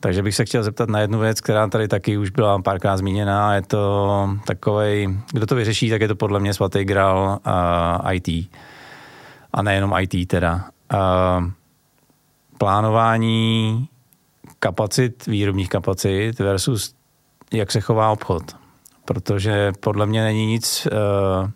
Takže 0.00 0.22
bych 0.22 0.34
se 0.34 0.44
chtěl 0.44 0.62
zeptat 0.62 0.88
na 0.88 1.00
jednu 1.00 1.18
věc, 1.18 1.40
která 1.40 1.68
tady 1.68 1.88
taky 1.88 2.18
už 2.18 2.30
byla 2.30 2.62
párkrát 2.62 2.96
zmíněna. 2.96 3.54
Je 3.54 3.62
to 3.62 4.30
takový, 4.46 5.18
kdo 5.32 5.46
to 5.46 5.54
vyřeší, 5.54 5.90
tak 5.90 6.00
je 6.00 6.08
to 6.08 6.16
podle 6.16 6.40
mě 6.40 6.54
svatý 6.54 6.84
grál 6.84 7.38
uh, 7.46 8.14
IT. 8.14 8.50
A 9.52 9.62
nejenom 9.62 9.94
IT 9.98 10.28
teda. 10.28 10.64
Uh, 10.94 11.50
plánování 12.58 13.88
kapacit, 14.58 15.26
výrobních 15.26 15.68
kapacit 15.68 16.38
versus 16.38 16.94
jak 17.52 17.72
se 17.72 17.80
chová 17.80 18.10
obchod. 18.10 18.42
Protože 19.04 19.72
podle 19.80 20.06
mě 20.06 20.24
není 20.24 20.46
nic 20.46 20.88
uh, 20.92 21.50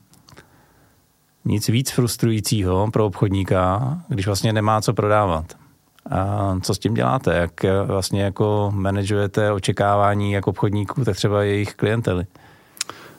nic 1.44 1.68
víc 1.68 1.90
frustrujícího 1.90 2.90
pro 2.92 3.06
obchodníka, 3.06 3.98
když 4.08 4.26
vlastně 4.26 4.52
nemá 4.52 4.80
co 4.80 4.94
prodávat. 4.94 5.44
A 6.10 6.56
co 6.62 6.74
s 6.74 6.78
tím 6.78 6.94
děláte? 6.94 7.34
Jak 7.34 7.52
vlastně 7.86 8.22
jako 8.22 8.72
manažujete 8.74 9.52
očekávání 9.52 10.32
jak 10.32 10.46
obchodníků, 10.46 11.04
tak 11.04 11.16
třeba 11.16 11.42
jejich 11.42 11.74
klientely? 11.74 12.26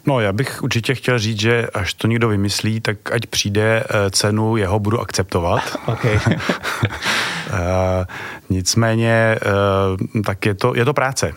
No, 0.05 0.19
já 0.19 0.33
bych 0.33 0.63
určitě 0.63 0.95
chtěl 0.95 1.19
říct, 1.19 1.39
že 1.39 1.67
až 1.73 1.93
to 1.93 2.07
někdo 2.07 2.27
vymyslí, 2.27 2.81
tak 2.81 3.11
ať 3.11 3.25
přijde 3.25 3.83
eh, 3.83 4.11
cenu, 4.11 4.57
jeho 4.57 4.79
budu 4.79 4.99
akceptovat. 4.99 5.77
okay. 5.85 6.19
Eh, 7.53 8.05
nicméně, 8.49 9.35
eh, 9.41 10.21
tak 10.25 10.45
je 10.45 10.53
to, 10.53 10.75
je 10.75 10.85
to 10.85 10.93
práce. 10.93 11.33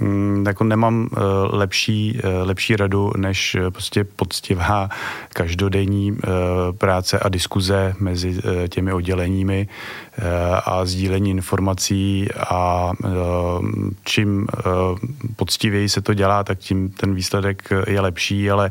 Mm, 0.00 0.44
jako 0.46 0.64
nemám 0.64 1.08
uh, 1.12 1.18
lepší, 1.50 2.20
uh, 2.24 2.46
lepší 2.46 2.76
radu, 2.76 3.12
než 3.16 3.54
uh, 3.54 3.70
prostě 3.70 4.04
poctivá 4.04 4.88
každodenní 5.28 6.18
práce 6.78 7.18
a 7.18 7.28
diskuze 7.28 7.94
mezi 8.00 8.40
těmi 8.68 8.92
odděleními 8.92 9.68
a 10.64 10.84
sdílení 10.84 11.30
informací 11.30 12.28
a 12.50 12.92
uh, 13.04 13.68
čím 14.04 14.38
uh, 14.38 14.98
poctivěji 15.36 15.88
se 15.88 16.00
to 16.00 16.14
dělá, 16.14 16.44
tak 16.44 16.58
tím 16.58 16.88
ten 16.88 17.14
výsledek 17.14 17.68
je 17.86 18.00
lepší, 18.00 18.50
ale 18.50 18.70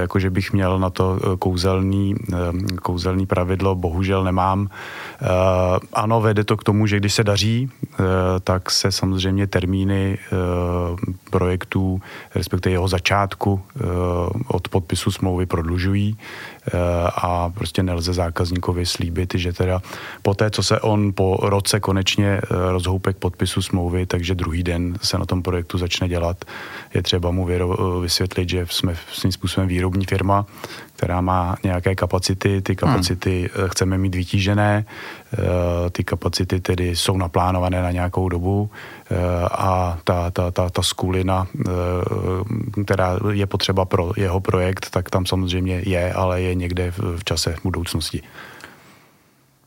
jakože 0.00 0.30
bych 0.30 0.52
měl 0.52 0.78
na 0.78 0.90
to 0.90 1.18
kouzelný, 1.38 2.14
kouzelný 2.82 3.26
pravidlo, 3.26 3.74
bohužel 3.74 4.24
nemám. 4.24 4.68
Ano, 5.92 6.20
vede 6.20 6.44
to 6.44 6.56
k 6.56 6.64
tomu, 6.64 6.86
že 6.86 6.96
když 6.96 7.14
se 7.14 7.24
daří, 7.24 7.70
tak 8.44 8.70
se 8.70 8.92
samozřejmě 8.92 9.46
termíny 9.46 10.18
Eh, 10.32 11.12
projektů, 11.30 12.00
respektive 12.34 12.72
jeho 12.72 12.88
začátku 12.88 13.60
eh, 13.60 13.80
od 14.48 14.68
podpisu 14.68 15.10
smlouvy 15.10 15.46
prodlužují 15.46 16.18
eh, 16.18 16.59
a 17.16 17.50
prostě 17.50 17.82
nelze 17.82 18.12
zákazníkovi 18.12 18.86
slíbit, 18.86 19.34
že 19.34 19.52
teda 19.52 19.82
po 20.22 20.34
té, 20.34 20.50
co 20.50 20.62
se 20.62 20.80
on 20.80 21.12
po 21.12 21.38
roce 21.42 21.80
konečně 21.80 22.40
rozhoupe 22.50 23.12
k 23.12 23.16
podpisu 23.16 23.62
smlouvy, 23.62 24.06
takže 24.06 24.34
druhý 24.34 24.62
den 24.62 24.98
se 25.02 25.18
na 25.18 25.26
tom 25.26 25.42
projektu 25.42 25.78
začne 25.78 26.08
dělat. 26.08 26.44
Je 26.94 27.02
třeba 27.02 27.30
mu 27.30 27.48
vysvětlit, 28.00 28.48
že 28.48 28.66
jsme 28.70 28.96
svým 29.12 29.32
způsobem 29.32 29.68
výrobní 29.68 30.04
firma, 30.04 30.46
která 31.00 31.20
má 31.20 31.56
nějaké 31.64 31.94
kapacity, 31.94 32.60
ty 32.60 32.76
kapacity 32.76 33.50
hmm. 33.54 33.68
chceme 33.68 33.98
mít 33.98 34.14
vytížené, 34.14 34.84
ty 35.92 36.04
kapacity 36.04 36.60
tedy 36.60 36.96
jsou 36.96 37.16
naplánované 37.16 37.82
na 37.82 37.90
nějakou 37.90 38.28
dobu 38.28 38.70
a 39.50 39.98
ta, 40.04 40.30
ta, 40.30 40.50
ta, 40.50 40.70
ta 40.70 40.82
skulina, 40.82 41.46
eh, 41.56 42.84
která 42.84 43.18
je 43.32 43.46
potřeba 43.46 43.84
pro 43.84 44.12
jeho 44.16 44.40
projekt, 44.40 44.90
tak 44.90 45.10
tam 45.10 45.26
samozřejmě 45.26 45.82
je, 45.86 46.12
ale 46.12 46.42
je 46.42 46.54
někde 46.54 46.92
v 47.16 47.24
čase 47.24 47.52
v 47.52 47.62
budoucnosti. 47.62 48.22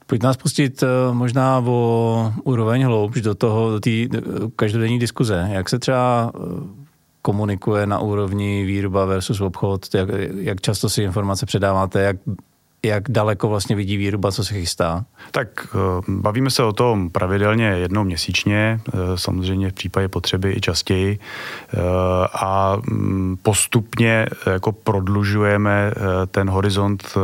Pojď 0.08 0.24
nás 0.24 0.38
pustit 0.38 0.84
eh, 0.84 0.88
možná 1.14 1.64
o 1.66 2.34
úroveň 2.44 2.86
hloubš 2.86 3.22
do 3.22 3.36
toho, 3.36 3.72
do 3.72 3.80
té 3.80 3.90
každodenní 4.56 5.00
diskuze. 5.00 5.50
Jak 5.52 5.70
se 5.70 5.80
třeba 5.80 6.32
eh, 6.36 6.83
komunikuje 7.24 7.88
na 7.88 8.00
úrovni 8.00 8.64
výroba 8.68 9.06
versus 9.06 9.42
obchod, 9.42 9.96
jak, 9.96 10.10
jak 10.36 10.62
často 10.62 10.90
si 10.90 11.04
informace 11.04 11.46
předáváte, 11.46 12.02
jak 12.02 12.18
jak 12.86 13.10
daleko 13.10 13.50
vlastně 13.50 13.76
vidí 13.76 13.98
výroba, 13.98 14.32
co 14.32 14.44
se 14.44 14.54
chystá? 14.54 15.06
Tak 15.32 15.48
eh, 15.68 15.78
bavíme 16.08 16.50
se 16.50 16.64
o 16.64 16.74
tom 16.74 17.10
pravidelně 17.10 17.66
jednou 17.66 18.04
měsíčně, 18.04 18.80
eh, 18.88 18.98
samozřejmě 19.16 19.70
v 19.70 19.74
případě 19.74 20.08
potřeby 20.08 20.54
i 20.58 20.62
častěji 20.62 21.20
eh, 21.20 21.78
a 22.34 22.78
mm, 22.90 23.38
postupně 23.42 24.26
jako 24.52 24.72
prodlužujeme 24.72 25.92
ten 26.32 26.50
horizont, 26.50 27.18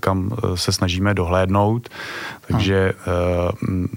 kam 0.00 0.30
se 0.54 0.72
snažíme 0.72 1.14
dohlédnout, 1.14 1.88
takže 2.48 2.92
hmm. 3.60 3.88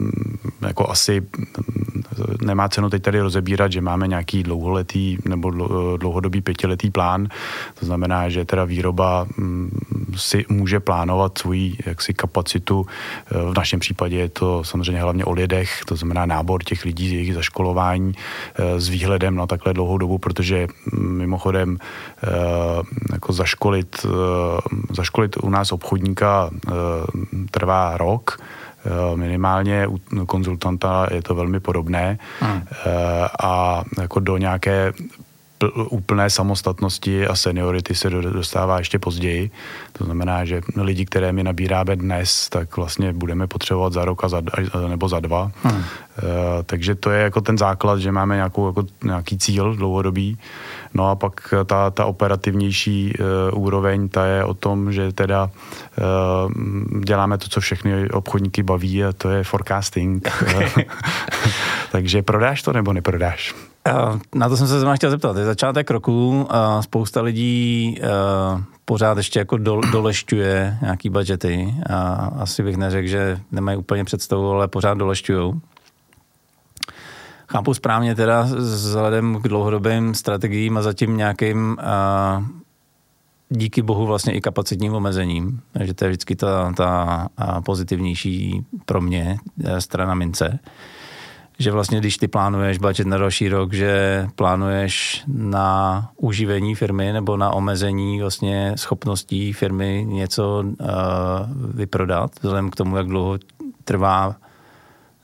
jako 0.67 0.89
asi 0.89 1.21
mm, 1.21 2.03
nemá 2.41 2.69
cenu 2.69 2.89
teď 2.89 3.03
tady 3.03 3.19
rozebírat, 3.19 3.71
že 3.71 3.81
máme 3.81 4.07
nějaký 4.07 4.43
dlouholetý 4.43 5.17
nebo 5.25 5.51
dlouhodobý 5.97 6.41
pětiletý 6.41 6.89
plán, 6.89 7.27
to 7.79 7.85
znamená, 7.85 8.29
že 8.29 8.45
teda 8.45 8.63
výroba 8.63 9.27
mm, 9.37 9.71
si 10.15 10.45
může 10.49 10.79
plánovat 10.79 11.37
svoji 11.37 11.77
jaksi 11.85 12.13
kapacitu. 12.13 12.85
Eh, 13.31 13.51
v 13.51 13.57
našem 13.57 13.79
případě 13.79 14.17
je 14.17 14.29
to 14.29 14.63
samozřejmě 14.63 15.01
hlavně 15.01 15.25
o 15.25 15.31
lidech, 15.31 15.81
to 15.85 15.95
znamená 15.95 16.25
nábor 16.25 16.63
těch 16.63 16.85
lidí, 16.85 17.13
jejich 17.15 17.33
zaškolování 17.33 18.13
eh, 18.15 18.79
s 18.79 18.89
výhledem 18.89 19.35
na 19.35 19.47
takhle 19.47 19.73
dlouhou 19.73 19.97
dobu, 19.97 20.17
protože 20.17 20.67
mm, 20.91 21.17
mimochodem 21.17 21.77
eh, 21.77 22.27
jako 23.11 23.33
zaškolit, 23.33 24.05
zaškolit 24.91 25.37
u 25.43 25.49
nás 25.49 25.71
obchodníka 25.71 26.49
trvá 27.51 27.97
rok, 27.97 28.39
minimálně 29.15 29.87
u 29.87 29.99
konzultanta 30.25 31.07
je 31.11 31.21
to 31.21 31.35
velmi 31.35 31.59
podobné 31.59 32.19
hmm. 32.39 32.61
a 33.43 33.83
jako 34.01 34.19
do 34.19 34.37
nějaké 34.37 34.93
úplné 35.89 36.29
samostatnosti 36.29 37.27
a 37.27 37.35
seniority 37.35 37.95
se 37.95 38.09
dostává 38.09 38.77
ještě 38.77 38.99
později. 38.99 39.51
To 39.93 40.05
znamená, 40.05 40.45
že 40.45 40.61
lidi, 40.75 41.05
které 41.05 41.31
my 41.31 41.43
nabíráme 41.43 41.95
dnes, 41.95 42.49
tak 42.49 42.77
vlastně 42.77 43.13
budeme 43.13 43.47
potřebovat 43.47 43.93
za 43.93 44.05
rok 44.05 44.23
a 44.23 44.29
za, 44.29 44.41
nebo 44.87 45.09
za 45.09 45.19
dva. 45.19 45.51
Hmm. 45.63 45.75
Uh, 45.77 45.83
takže 46.65 46.95
to 46.95 47.11
je 47.11 47.23
jako 47.23 47.41
ten 47.41 47.57
základ, 47.57 47.99
že 47.99 48.11
máme 48.11 48.35
nějakou, 48.35 48.67
jako, 48.67 48.83
nějaký 49.03 49.37
cíl 49.37 49.75
dlouhodobý. 49.75 50.37
No 50.93 51.09
a 51.09 51.15
pak 51.15 51.53
ta, 51.65 51.89
ta 51.89 52.05
operativnější 52.05 53.13
uh, 53.53 53.63
úroveň, 53.63 54.09
ta 54.09 54.25
je 54.25 54.43
o 54.43 54.53
tom, 54.53 54.93
že 54.93 55.11
teda 55.11 55.49
uh, 55.49 57.01
děláme 57.03 57.37
to, 57.37 57.47
co 57.47 57.61
všechny 57.61 58.09
obchodníky 58.09 58.63
baví 58.63 59.03
a 59.03 59.13
to 59.13 59.29
je 59.29 59.43
forecasting. 59.43 60.27
takže 61.91 62.21
prodáš 62.21 62.61
to 62.61 62.73
nebo 62.73 62.93
neprodáš? 62.93 63.55
Na 64.35 64.49
to 64.49 64.57
jsem 64.57 64.67
se 64.67 64.79
zrovna 64.79 64.95
chtěl 64.95 65.09
zeptat. 65.09 65.37
Je 65.37 65.45
začátek 65.45 65.91
roku, 65.91 66.47
spousta 66.81 67.21
lidí 67.21 67.97
pořád 68.85 69.17
ještě 69.17 69.39
jako 69.39 69.57
do, 69.57 69.81
dolešťuje 69.91 70.77
nějaký 70.81 71.09
budgety. 71.09 71.75
A 71.89 72.13
asi 72.39 72.63
bych 72.63 72.77
neřekl, 72.77 73.07
že 73.07 73.39
nemají 73.51 73.77
úplně 73.77 74.03
představu, 74.03 74.51
ale 74.51 74.67
pořád 74.67 74.97
dolešťujou. 74.97 75.59
Chápu 77.49 77.73
správně 77.73 78.15
teda 78.15 78.41
vzhledem 78.41 79.41
k 79.41 79.47
dlouhodobým 79.47 80.15
strategiím 80.15 80.77
a 80.77 80.81
zatím 80.81 81.17
nějakým 81.17 81.77
a, 81.79 82.45
díky 83.49 83.81
bohu 83.81 84.05
vlastně 84.05 84.33
i 84.33 84.41
kapacitním 84.41 84.93
omezením. 84.93 85.61
Takže 85.73 85.93
to 85.93 86.05
je 86.05 86.09
vždycky 86.09 86.35
ta, 86.35 86.73
ta 86.77 87.27
pozitivnější 87.65 88.65
pro 88.85 89.01
mě 89.01 89.37
strana 89.79 90.13
mince 90.13 90.59
že 91.61 91.71
vlastně 91.71 91.99
když 91.99 92.17
ty 92.17 92.27
plánuješ 92.27 92.77
budget 92.77 93.07
na 93.07 93.17
další 93.17 93.49
rok, 93.49 93.73
že 93.73 94.27
plánuješ 94.35 95.23
na 95.27 96.09
uživení 96.17 96.75
firmy 96.75 97.13
nebo 97.13 97.37
na 97.37 97.51
omezení 97.51 98.21
vlastně 98.21 98.73
schopností 98.75 99.53
firmy 99.53 100.05
něco 100.07 100.63
uh, 100.65 100.87
vyprodat, 101.75 102.31
vzhledem 102.41 102.69
k 102.69 102.75
tomu, 102.75 102.97
jak 102.97 103.07
dlouho 103.07 103.37
trvá 103.83 104.35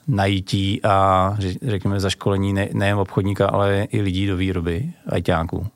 najítí 0.08 0.84
a 0.84 1.36
řekněme 1.62 2.00
zaškolení 2.00 2.52
ne, 2.52 2.68
nejen 2.72 2.98
obchodníka, 2.98 3.46
ale 3.46 3.86
i 3.90 4.00
lidí 4.00 4.26
do 4.26 4.36
výroby, 4.36 4.92
ajťáků. 5.06 5.66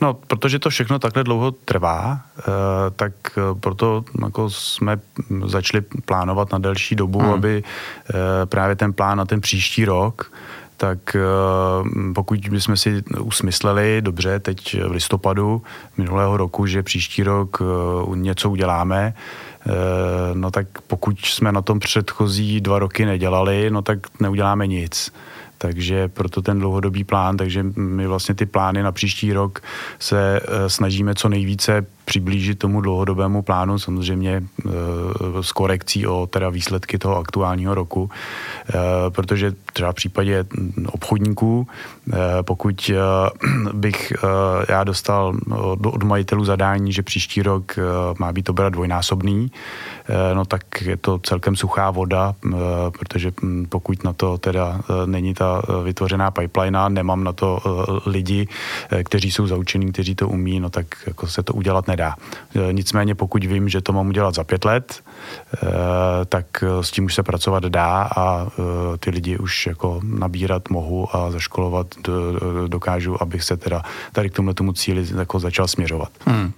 No, 0.00 0.14
protože 0.14 0.58
to 0.58 0.70
všechno 0.70 0.98
takhle 0.98 1.24
dlouho 1.24 1.50
trvá, 1.50 2.20
eh, 2.38 2.42
tak 2.96 3.12
eh, 3.36 3.40
proto 3.60 4.04
jako 4.22 4.50
jsme 4.50 4.98
začali 5.46 5.84
plánovat 6.04 6.52
na 6.52 6.58
delší 6.58 6.94
dobu, 6.94 7.18
hmm. 7.18 7.32
aby 7.32 7.62
eh, 7.62 8.14
právě 8.46 8.76
ten 8.76 8.92
plán 8.92 9.18
na 9.18 9.24
ten 9.24 9.40
příští 9.40 9.84
rok 9.84 10.32
tak 10.76 11.16
pokud 12.14 12.48
bychom 12.48 12.76
si 12.76 13.02
usmysleli 13.20 14.02
dobře 14.02 14.38
teď 14.38 14.82
v 14.82 14.90
listopadu 14.90 15.62
minulého 15.96 16.36
roku, 16.36 16.66
že 16.66 16.82
příští 16.82 17.22
rok 17.22 17.62
něco 18.14 18.50
uděláme, 18.50 19.14
no 20.34 20.50
tak 20.50 20.66
pokud 20.86 21.20
jsme 21.20 21.52
na 21.52 21.62
tom 21.62 21.78
předchozí 21.78 22.60
dva 22.60 22.78
roky 22.78 23.06
nedělali, 23.06 23.70
no 23.70 23.82
tak 23.82 23.98
neuděláme 24.20 24.66
nic 24.66 25.12
takže 25.62 26.08
proto 26.08 26.42
ten 26.42 26.58
dlouhodobý 26.58 27.04
plán, 27.04 27.36
takže 27.36 27.62
my 27.76 28.06
vlastně 28.06 28.34
ty 28.34 28.46
plány 28.46 28.82
na 28.82 28.92
příští 28.92 29.32
rok 29.32 29.60
se 29.98 30.40
eh, 30.42 30.70
snažíme 30.70 31.14
co 31.14 31.28
nejvíce 31.28 31.86
přiblížit 32.10 32.58
tomu 32.58 32.80
dlouhodobému 32.80 33.42
plánu, 33.42 33.78
samozřejmě 33.78 34.42
eh, 34.42 34.70
s 35.40 35.52
korekcí 35.52 36.06
o 36.06 36.26
teda 36.26 36.50
výsledky 36.50 36.98
toho 36.98 37.16
aktuálního 37.16 37.74
roku, 37.74 38.10
eh, 38.10 38.74
protože 39.10 39.54
třeba 39.72 39.92
v 39.92 39.94
případě 39.94 40.44
obchodníků, 40.86 41.66
pokud 42.42 42.90
bych 43.72 44.12
já 44.68 44.84
dostal 44.84 45.36
od 45.84 46.02
majitelů 46.02 46.44
zadání, 46.44 46.92
že 46.92 47.02
příští 47.02 47.42
rok 47.42 47.78
má 48.18 48.32
být 48.32 48.48
obrat 48.48 48.72
dvojnásobný, 48.72 49.50
no 50.34 50.44
tak 50.44 50.82
je 50.82 50.96
to 50.96 51.18
celkem 51.18 51.56
suchá 51.56 51.90
voda, 51.90 52.34
protože 52.98 53.32
hm, 53.42 53.66
pokud 53.68 54.04
na 54.04 54.12
to 54.12 54.38
teda 54.38 54.80
není 55.06 55.34
ta 55.34 55.60
Eh, 55.70 55.84
vytvořená 55.84 56.30
pipeline, 56.30 56.88
nemám 56.88 57.24
na 57.24 57.32
to 57.32 57.60
eh, 57.64 58.10
lidi, 58.10 58.48
eh, 58.90 59.04
kteří 59.04 59.30
jsou 59.30 59.46
zaučení, 59.46 59.92
kteří 59.92 60.14
to 60.14 60.28
umí, 60.28 60.60
no 60.60 60.70
tak 60.70 60.86
jako 61.06 61.26
se 61.26 61.42
to 61.42 61.52
udělat 61.54 61.88
nedá. 61.88 61.99
Nicméně 62.72 63.14
pokud 63.14 63.44
vím, 63.44 63.68
že 63.68 63.80
to 63.80 63.92
mám 63.92 64.08
udělat 64.08 64.34
za 64.34 64.44
pět 64.44 64.64
let, 64.64 65.02
tak 66.28 66.64
s 66.80 66.90
tím 66.90 67.04
už 67.04 67.14
se 67.14 67.22
pracovat 67.22 67.64
dá 67.64 68.08
a 68.16 68.46
ty 69.00 69.10
lidi 69.10 69.38
už 69.38 69.66
jako 69.66 70.00
nabírat 70.04 70.70
mohu 70.70 71.16
a 71.16 71.30
zaškolovat 71.30 71.86
dokážu, 72.66 73.22
abych 73.22 73.42
se 73.42 73.56
teda 73.56 73.82
tady 74.12 74.30
k 74.30 74.34
tomuhle 74.34 74.54
tomu 74.54 74.72
cíli 74.72 75.06
jako 75.18 75.38
začal 75.40 75.68
směřovat. 75.68 76.08
Hmm. 76.26 76.52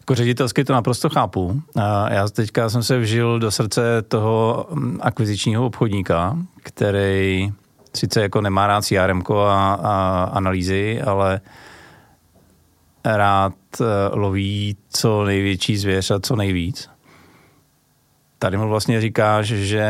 Jako 0.00 0.14
ředitelsky 0.14 0.64
to 0.64 0.72
naprosto 0.72 1.10
chápu. 1.10 1.62
Já 2.08 2.28
teďka 2.28 2.70
jsem 2.70 2.82
se 2.82 2.98
vžil 2.98 3.38
do 3.38 3.50
srdce 3.50 4.02
toho 4.02 4.66
mm, 4.70 4.98
akvizičního 5.02 5.66
obchodníka, 5.66 6.36
který 6.62 7.52
sice 7.94 8.22
jako 8.22 8.40
nemá 8.40 8.66
rád 8.66 8.84
CRM 8.84 9.22
a, 9.32 9.74
a 9.74 10.24
analýzy, 10.32 11.02
ale 11.02 11.40
rád 13.04 13.52
loví 14.12 14.76
co 14.88 15.24
největší 15.24 15.76
zvěř 15.76 16.10
a 16.10 16.20
co 16.20 16.36
nejvíc. 16.36 16.90
Tady 18.38 18.56
mu 18.56 18.68
vlastně 18.68 19.00
říkáš, 19.00 19.46
že 19.46 19.86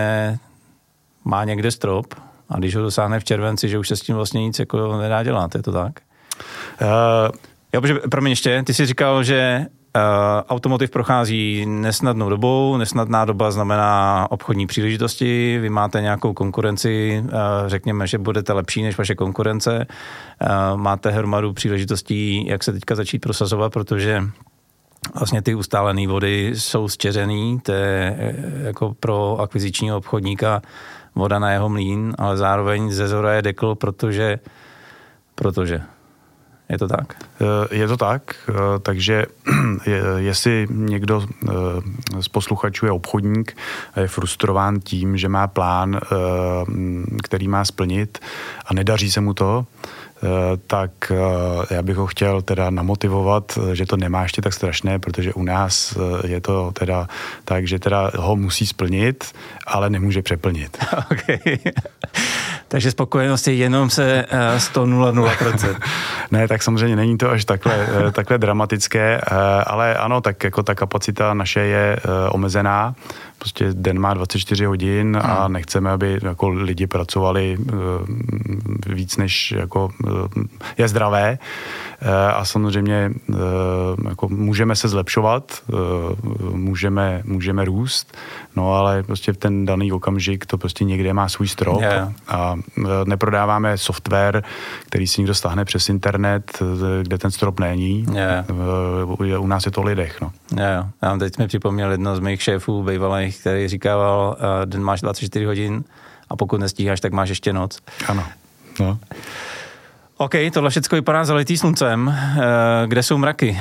má 1.25 1.44
někde 1.44 1.70
strop 1.70 2.14
a 2.49 2.59
když 2.59 2.77
ho 2.77 2.83
dosáhne 2.83 3.20
v 3.20 3.25
červenci, 3.25 3.68
že 3.68 3.79
už 3.79 3.88
se 3.88 3.97
s 3.97 4.01
tím 4.01 4.16
vlastně 4.16 4.42
nic 4.42 4.59
jako 4.59 4.97
nedá 4.97 5.23
dělat, 5.23 5.55
je 5.55 5.62
to 5.62 5.73
tak? 5.73 5.92
Uh, 6.83 7.37
jo, 7.73 7.81
protože, 7.81 7.94
promiň 8.11 8.31
ještě, 8.31 8.62
ty 8.62 8.75
jsi 8.75 8.87
říkal, 8.87 9.25
že 9.25 9.66
automotiv 10.48 10.90
prochází 10.90 11.66
nesnadnou 11.66 12.28
dobou, 12.28 12.76
nesnadná 12.76 13.24
doba 13.24 13.50
znamená 13.50 14.26
obchodní 14.30 14.66
příležitosti, 14.66 15.59
vy 15.59 15.70
máte 15.70 16.00
nějakou 16.00 16.33
konkurenci, 16.33 17.22
uh, 17.24 17.30
řekněme, 17.66 18.07
že 18.07 18.18
budete 18.18 18.52
lepší 18.52 18.83
než 18.83 18.98
vaše 18.98 19.14
konkurence, 19.14 19.87
uh, 20.42 20.80
máte 20.80 21.11
hromadu 21.11 21.52
příležitostí, 21.52 22.46
jak 22.46 22.64
se 22.64 22.72
teďka 22.72 22.94
začít 22.94 23.18
prosazovat, 23.18 23.72
protože 23.72 24.22
vlastně 25.14 25.42
ty 25.42 25.54
ustálené 25.54 26.07
vody 26.07 26.52
jsou 26.54 26.88
zčeřený, 26.88 27.61
to 27.61 27.72
je 27.72 28.16
jako 28.62 28.94
pro 29.00 29.40
akvizičního 29.40 29.96
obchodníka 29.96 30.62
voda 31.14 31.38
na 31.38 31.52
jeho 31.52 31.68
mlín, 31.68 32.14
ale 32.18 32.37
zároveň 32.37 32.90
ze 32.90 33.09
zora 33.09 33.33
je 33.33 33.42
dekl, 33.42 33.74
protože 33.74 34.38
protože 35.35 35.80
je 36.68 36.79
to 36.79 36.88
tak? 36.88 37.14
Eh, 37.40 37.77
je 37.77 37.88
to 37.88 37.96
tak, 37.96 38.22
eh, 38.48 38.55
takže 38.83 39.27
jestli 40.16 40.66
někdo 40.70 41.22
eh, 41.22 41.53
z 42.22 42.29
posluchačů 42.29 42.87
je 42.87 42.92
obchodník 42.92 43.57
a 43.94 44.00
je 44.00 44.09
frustrován 44.09 44.81
tím, 44.81 45.16
že 45.16 45.29
má 45.29 45.46
plán, 45.46 46.00
který 47.22 47.48
má 47.48 47.64
splnit 47.64 48.18
a 48.66 48.74
nedaří 48.74 49.11
se 49.11 49.20
mu 49.20 49.35
to, 49.35 49.66
tak 50.66 51.12
já 51.70 51.83
bych 51.83 51.96
ho 51.96 52.07
chtěl 52.07 52.42
teda 52.42 52.70
namotivovat, 52.70 53.59
že 53.72 53.87
to 53.87 53.96
nemá 53.96 54.22
ještě 54.22 54.42
tak 54.42 54.53
strašné, 54.53 54.98
protože 54.98 55.35
u 55.35 55.42
nás 55.42 55.98
je 56.27 56.40
to 56.40 56.72
teda 56.72 57.09
tak, 57.44 57.66
že 57.66 57.79
teda 57.79 58.11
ho 58.16 58.37
musí 58.37 58.66
splnit, 58.66 59.24
ale 59.66 59.90
nemůže 59.90 60.22
přeplnit. 60.22 60.79
Okay. 61.11 61.59
Takže 62.75 62.91
spokojenost 62.91 63.49
je 63.49 63.55
jenom 63.55 63.91
se 63.91 64.25
100 64.59 64.87
0,0%. 64.87 65.77
ne, 66.31 66.49
tak 66.49 66.63
samozřejmě 66.63 66.97
není 66.97 67.19
to 67.19 67.31
až 67.31 67.45
takhle, 67.45 67.87
eh, 68.09 68.11
takhle 68.13 68.39
dramatické, 68.39 69.21
eh, 69.23 69.35
ale 69.67 69.97
ano, 69.97 70.21
tak 70.21 70.45
jako 70.45 70.63
ta 70.63 70.75
kapacita 70.75 71.35
naše 71.35 71.61
je 71.61 71.97
eh, 71.97 72.29
omezená. 72.29 72.95
Prostě 73.38 73.68
den 73.73 73.99
má 73.99 74.14
24 74.14 74.64
hodin 74.64 75.18
a 75.23 75.44
hmm. 75.44 75.53
nechceme, 75.53 75.90
aby 75.90 76.18
jako 76.23 76.49
lidi 76.49 76.87
pracovali 76.87 77.59
víc 78.87 79.16
než 79.16 79.53
jako 79.53 79.90
je 80.79 80.88
zdravé. 80.88 81.38
A 82.35 82.44
samozřejmě 82.44 83.11
jako 84.09 84.29
můžeme 84.29 84.77
se 84.77 84.88
zlepšovat, 84.88 85.62
můžeme, 86.51 87.23
můžeme 87.25 87.64
růst, 87.64 88.16
no 88.57 88.75
ale 88.75 89.03
prostě 89.03 89.33
v 89.33 89.37
ten 89.37 89.64
daný 89.64 89.92
okamžik 89.92 90.47
to 90.47 90.59
prostě 90.59 90.85
někde 90.85 91.12
má 91.12 91.29
svůj 91.29 91.49
strop 91.49 91.81
yeah. 91.81 92.12
a 92.29 92.57
neprodáváme 93.05 93.79
software, 93.79 94.42
který 94.87 95.07
si 95.07 95.20
někdo 95.20 95.35
stáhne 95.35 95.64
přes 95.64 95.88
internet, 95.88 96.62
kde 97.03 97.18
ten 97.18 97.31
strop 97.31 97.61
není. 97.61 98.07
Yeah. 98.12 98.47
U 99.38 99.47
nás 99.47 99.66
je 99.66 99.73
to 99.73 99.83
lidech. 99.83 100.20
No. 100.20 100.33
Yeah. 100.57 100.87
Já 101.03 101.16
teď 101.16 101.38
mi 101.38 101.47
připomněl 101.47 101.90
jedno 101.90 102.16
z 102.16 102.20
mých 102.20 102.42
šéfů 102.42 102.83
bývalých, 103.25 103.41
který 103.41 103.69
říkával, 103.69 104.37
uh, 104.39 104.67
den 104.67 104.83
máš 104.83 105.01
24 105.01 105.45
hodin 105.45 105.85
a 106.31 106.37
pokud 106.37 106.61
nestíháš, 106.61 107.01
tak 107.01 107.13
máš 107.13 107.29
ještě 107.29 107.53
noc. 107.53 107.79
Ano. 108.09 108.25
No. 108.81 108.99
OK, 110.17 110.35
tohle 110.53 110.71
všechno 110.71 110.97
vypadá 110.97 111.25
zalitý 111.25 111.57
sluncem. 111.57 112.07
Uh, 112.07 112.15
kde 112.87 113.03
jsou 113.03 113.19
mraky? 113.19 113.59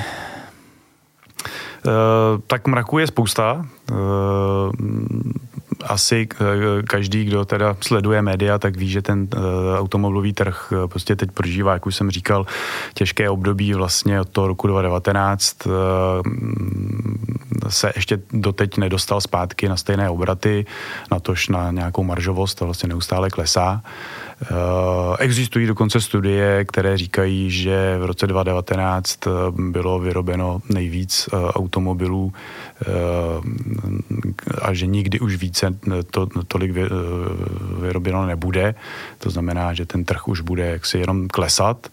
Uh, 1.86 2.42
tak 2.48 2.68
mraků 2.68 3.00
je 3.00 3.08
spousta. 3.08 3.66
Asi 5.84 6.28
každý, 6.88 7.26
kdo 7.26 7.46
teda 7.46 7.78
sleduje 7.82 8.22
média, 8.22 8.60
tak 8.60 8.78
ví, 8.78 8.90
že 8.90 9.02
ten 9.02 9.28
uh, 9.36 9.42
automobilový 9.78 10.34
trh 10.34 10.72
uh, 10.72 10.88
prostě 10.88 11.16
teď 11.16 11.32
prožívá, 11.32 11.74
jak 11.74 11.86
už 11.86 11.96
jsem 11.96 12.12
říkal, 12.12 12.46
těžké 12.94 13.30
období 13.30 13.74
vlastně 13.74 14.22
od 14.22 14.30
toho 14.30 14.48
roku 14.48 14.68
2019 14.68 15.68
uh, 15.68 15.74
se 17.70 17.92
ještě 17.96 18.20
doteď 18.32 18.78
nedostal 18.78 19.22
zpátky 19.22 19.70
na 19.70 19.78
stejné 19.78 20.10
obraty, 20.10 20.66
na 21.12 21.20
tož 21.20 21.48
na 21.48 21.72
nějakou 21.72 22.04
maržovost, 22.04 22.58
to 22.58 22.66
vlastně 22.66 22.90
neustále 22.90 23.30
klesá. 23.30 23.82
Uh, 24.52 25.16
existují 25.20 25.68
dokonce 25.68 26.02
studie, 26.02 26.66
které 26.66 26.98
říkají, 26.98 27.52
že 27.52 27.98
v 28.00 28.06
roce 28.06 28.28
2019 28.28 29.20
bylo 29.70 30.00
vyrobeno 30.00 30.62
nejvíc 30.70 31.30
uh, 31.34 31.40
automobilů 31.40 32.34
a 34.62 34.74
že 34.74 34.86
nikdy 34.86 35.20
už 35.20 35.36
více 35.36 35.76
to, 36.12 36.28
tolik 36.48 36.72
vy, 36.72 36.84
vyrobeno 37.80 38.26
nebude. 38.26 38.76
To 39.20 39.30
znamená, 39.30 39.74
že 39.74 39.86
ten 39.86 40.06
trh 40.06 40.28
už 40.28 40.42
bude 40.42 40.66
jaksi 40.68 40.98
jenom 40.98 41.28
klesat. 41.28 41.88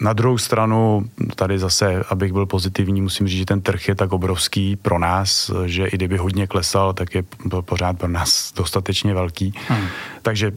Na 0.00 0.12
druhou 0.12 0.38
stranu, 0.38 1.04
tady 1.34 1.58
zase, 1.58 2.04
abych 2.08 2.32
byl 2.32 2.46
pozitivní, 2.46 3.00
musím 3.00 3.28
říct, 3.28 3.38
že 3.38 3.44
ten 3.46 3.60
trh 3.60 3.88
je 3.88 3.94
tak 3.94 4.12
obrovský 4.12 4.76
pro 4.76 4.98
nás, 4.98 5.50
že 5.66 5.86
i 5.86 5.96
kdyby 5.96 6.16
hodně 6.16 6.46
klesal, 6.46 6.92
tak 6.92 7.14
je 7.14 7.24
pořád 7.60 7.98
pro 7.98 8.08
nás 8.08 8.52
dostatečně 8.56 9.14
velký. 9.14 9.54
Hmm. 9.68 9.86
Takže 10.22 10.52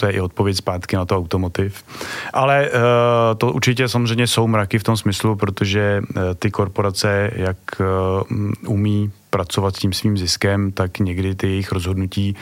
to 0.00 0.06
je 0.06 0.12
i 0.12 0.20
odpověď 0.20 0.56
zpátky 0.56 0.96
na 0.96 1.04
to 1.04 1.16
automotiv. 1.16 1.84
Ale 2.32 2.70
uh, 2.70 3.38
to 3.38 3.52
určitě 3.52 3.88
samozřejmě 3.88 4.26
jsou 4.26 4.46
mraky 4.46 4.78
v 4.78 4.84
tom 4.84 4.96
smyslu, 4.96 5.36
protože 5.36 6.02
uh, 6.02 6.22
ty 6.38 6.50
korporace, 6.50 7.30
jak 7.34 7.56
umí 8.66 9.12
pracovat 9.30 9.76
s 9.76 9.78
tím 9.78 9.92
svým 9.92 10.18
ziskem, 10.18 10.72
tak 10.72 10.98
někdy 10.98 11.34
ty 11.34 11.46
jejich 11.46 11.72
rozhodnutí 11.72 12.36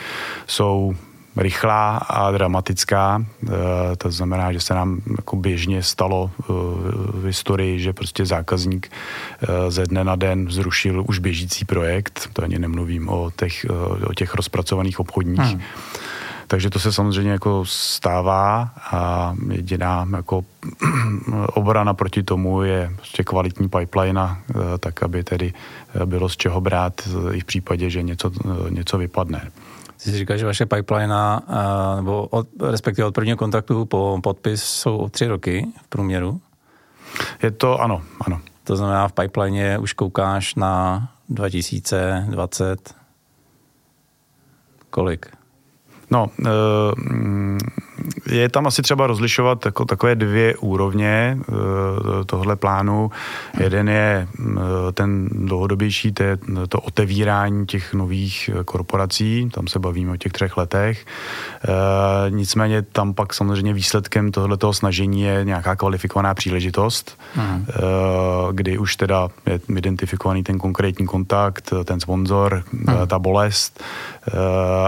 jsou 0.47 0.95
rychlá 1.37 1.97
a 1.97 2.31
dramatická. 2.31 3.25
Eh, 3.47 3.51
to 3.97 4.11
znamená, 4.11 4.53
že 4.53 4.59
se 4.59 4.73
nám 4.73 5.01
jako 5.17 5.35
běžně 5.35 5.83
stalo 5.83 6.31
eh, 6.39 6.43
v 7.13 7.25
historii, 7.25 7.79
že 7.79 7.93
prostě 7.93 8.25
zákazník 8.25 8.91
eh, 8.91 9.71
ze 9.71 9.85
dne 9.85 10.03
na 10.03 10.15
den 10.15 10.51
zrušil 10.51 11.03
už 11.07 11.19
běžící 11.19 11.65
projekt. 11.65 12.29
To 12.33 12.43
ani 12.43 12.59
nemluvím 12.59 13.09
o 13.09 13.31
těch, 13.35 13.65
o 14.07 14.13
těch 14.13 14.35
rozpracovaných 14.35 14.99
obchodních. 14.99 15.39
Hmm. 15.39 15.61
Takže 16.47 16.69
to 16.69 16.79
se 16.79 16.93
samozřejmě 16.93 17.31
jako 17.31 17.63
stává 17.65 18.69
a 18.91 19.33
jediná 19.51 20.07
jako 20.15 20.45
obrana 21.53 21.93
proti 21.93 22.23
tomu 22.23 22.63
je 22.63 22.91
prostě 22.95 23.23
kvalitní 23.23 23.69
pipeline, 23.69 24.37
tak 24.79 25.03
aby 25.03 25.23
tedy 25.23 25.53
bylo 26.05 26.29
z 26.29 26.37
čeho 26.37 26.61
brát 26.61 27.01
i 27.31 27.39
v 27.39 27.45
případě, 27.45 27.89
že 27.89 28.01
něco, 28.01 28.31
něco 28.69 28.97
vypadne. 28.97 29.51
Ty 29.97 30.11
jsi 30.11 30.17
říkal, 30.17 30.37
že 30.37 30.45
vaše 30.45 30.65
pipeline, 30.65 31.39
nebo 31.95 32.27
od, 32.27 32.47
respektive 32.61 33.07
od 33.07 33.15
prvního 33.15 33.37
kontaktu 33.37 33.85
po 33.85 34.19
podpis 34.23 34.63
jsou 34.63 35.09
tři 35.09 35.27
roky 35.27 35.67
v 35.83 35.87
průměru? 35.87 36.41
Je 37.43 37.51
to, 37.51 37.81
ano, 37.81 38.01
ano. 38.25 38.41
To 38.63 38.75
znamená, 38.75 39.07
v 39.07 39.13
pipeline 39.13 39.79
už 39.79 39.93
koukáš 39.93 40.55
na 40.55 41.07
2020 41.29 42.95
kolik? 44.89 45.25
No, 46.11 46.29
eh, 46.45 46.51
je 48.31 48.49
tam 48.49 48.67
asi 48.67 48.81
třeba 48.81 49.07
rozlišovat 49.07 49.65
jako 49.65 49.85
takové 49.85 50.15
dvě 50.15 50.55
úrovně 50.55 51.37
eh, 51.41 51.53
tohle 52.25 52.55
plánu. 52.55 53.11
Jeden 53.59 53.89
je 53.89 54.27
eh, 54.39 54.91
ten 54.91 55.29
dlouhodobější, 55.31 56.11
to 56.11 56.23
je 56.23 56.37
to 56.69 56.79
otevírání 56.81 57.65
těch 57.65 57.93
nových 57.93 58.49
korporací, 58.65 59.49
tam 59.53 59.67
se 59.67 59.79
bavíme 59.79 60.11
o 60.11 60.17
těch 60.17 60.31
třech 60.31 60.57
letech. 60.57 61.05
Nicméně 62.29 62.81
tam 62.81 63.13
pak 63.13 63.33
samozřejmě 63.33 63.73
výsledkem 63.73 64.31
tohoto 64.31 64.73
snažení 64.73 65.21
je 65.21 65.45
nějaká 65.45 65.75
kvalifikovaná 65.75 66.33
příležitost, 66.33 67.19
hmm. 67.35 67.65
kdy 68.51 68.77
už 68.77 68.95
teda 68.95 69.27
je 69.45 69.59
identifikovaný 69.75 70.43
ten 70.43 70.57
konkrétní 70.57 71.05
kontakt, 71.05 71.73
ten 71.85 71.99
sponzor, 71.99 72.63
hmm. 72.73 73.07
ta 73.07 73.19
bolest 73.19 73.83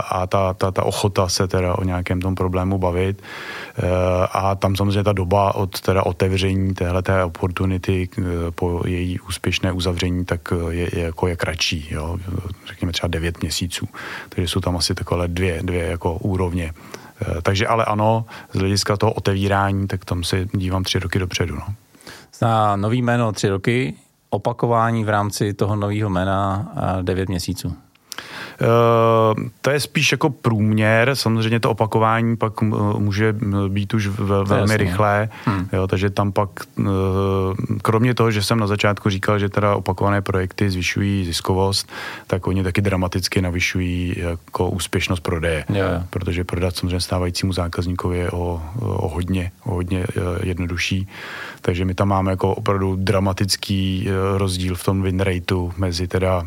a 0.09 0.27
ta, 0.27 0.53
ta, 0.53 0.71
ta 0.71 0.83
ochota 0.83 1.29
se 1.29 1.47
teda 1.47 1.75
o 1.75 1.83
nějakém 1.83 2.21
tom 2.21 2.35
problému 2.35 2.77
bavit. 2.77 3.06
Eh, 3.15 4.27
a 4.31 4.55
tam 4.55 4.75
samozřejmě 4.75 5.03
ta 5.03 5.13
doba 5.13 5.55
od 5.55 5.81
teda 5.81 6.05
otevření 6.05 6.73
téhle 6.73 7.23
opportunity 7.25 8.09
eh, 8.17 8.21
po 8.51 8.81
její 8.85 9.19
úspěšné 9.19 9.71
uzavření, 9.71 10.25
tak 10.25 10.53
eh, 10.53 10.73
je, 10.73 10.89
je, 10.93 11.03
jako 11.03 11.27
je 11.27 11.35
kratší, 11.35 11.87
jo? 11.91 12.17
řekněme 12.67 12.91
třeba 12.91 13.07
9 13.07 13.41
měsíců. 13.41 13.87
Takže 14.29 14.47
jsou 14.47 14.59
tam 14.59 14.77
asi 14.77 14.95
takové 14.95 15.27
dvě, 15.27 15.59
dvě 15.63 15.83
jako 15.83 16.13
úrovně. 16.13 16.73
Takže 17.41 17.67
ale 17.67 17.85
ano, 17.85 18.25
z 18.53 18.59
hlediska 18.59 18.97
toho 18.97 19.11
otevírání, 19.11 19.87
tak 19.87 20.05
tam 20.05 20.23
se 20.23 20.47
dívám 20.53 20.83
tři 20.83 20.99
roky 20.99 21.19
dopředu. 21.19 21.55
No. 21.55 21.65
Zná 22.33 22.75
nový 22.75 23.01
jméno 23.01 23.31
tři 23.31 23.49
roky, 23.49 23.93
opakování 24.29 25.03
v 25.03 25.09
rámci 25.09 25.53
toho 25.53 25.75
nového 25.75 26.09
jména 26.09 26.71
9 27.01 27.29
měsíců. 27.29 27.75
Eh, 28.61 29.49
to 29.61 29.69
je 29.69 29.79
spíš 29.79 30.11
jako 30.11 30.29
průměr, 30.29 31.15
samozřejmě 31.15 31.59
to 31.59 31.71
opakování 31.71 32.37
pak 32.37 32.61
může 32.97 33.35
být 33.67 33.93
už 33.93 34.07
velmi 34.43 34.77
rychlé, 34.77 35.29
hmm. 35.45 35.69
jo, 35.73 35.87
takže 35.87 36.09
tam 36.09 36.31
pak, 36.31 36.49
eh, 36.79 36.83
kromě 37.81 38.13
toho, 38.13 38.31
že 38.31 38.43
jsem 38.43 38.59
na 38.59 38.67
začátku 38.67 39.09
říkal, 39.09 39.39
že 39.39 39.49
teda 39.49 39.75
opakované 39.75 40.21
projekty 40.21 40.69
zvyšují 40.69 41.25
ziskovost, 41.25 41.89
tak 42.27 42.47
oni 42.47 42.63
taky 42.63 42.81
dramaticky 42.81 43.41
navyšují 43.41 44.15
jako 44.17 44.69
úspěšnost 44.69 45.19
prodeje, 45.19 45.65
jo, 45.69 45.75
jo. 45.75 46.03
protože 46.09 46.43
prodat 46.43 46.75
samozřejmě 46.75 46.99
stávajícímu 46.99 47.53
zákazníkovi 47.53 48.17
je 48.17 48.31
o, 48.31 48.61
o 48.79 49.07
hodně, 49.07 49.51
o 49.63 49.73
hodně 49.73 50.05
eh, 50.09 50.21
jednodušší, 50.43 51.07
takže 51.61 51.85
my 51.85 51.93
tam 51.93 52.07
máme 52.07 52.31
jako 52.31 52.55
opravdu 52.55 52.95
dramatický 52.95 54.07
rozdíl 54.37 54.75
v 54.75 54.83
tom 54.83 55.01
win 55.01 55.19
rateu 55.19 55.71
mezi 55.77 56.07
teda 56.07 56.45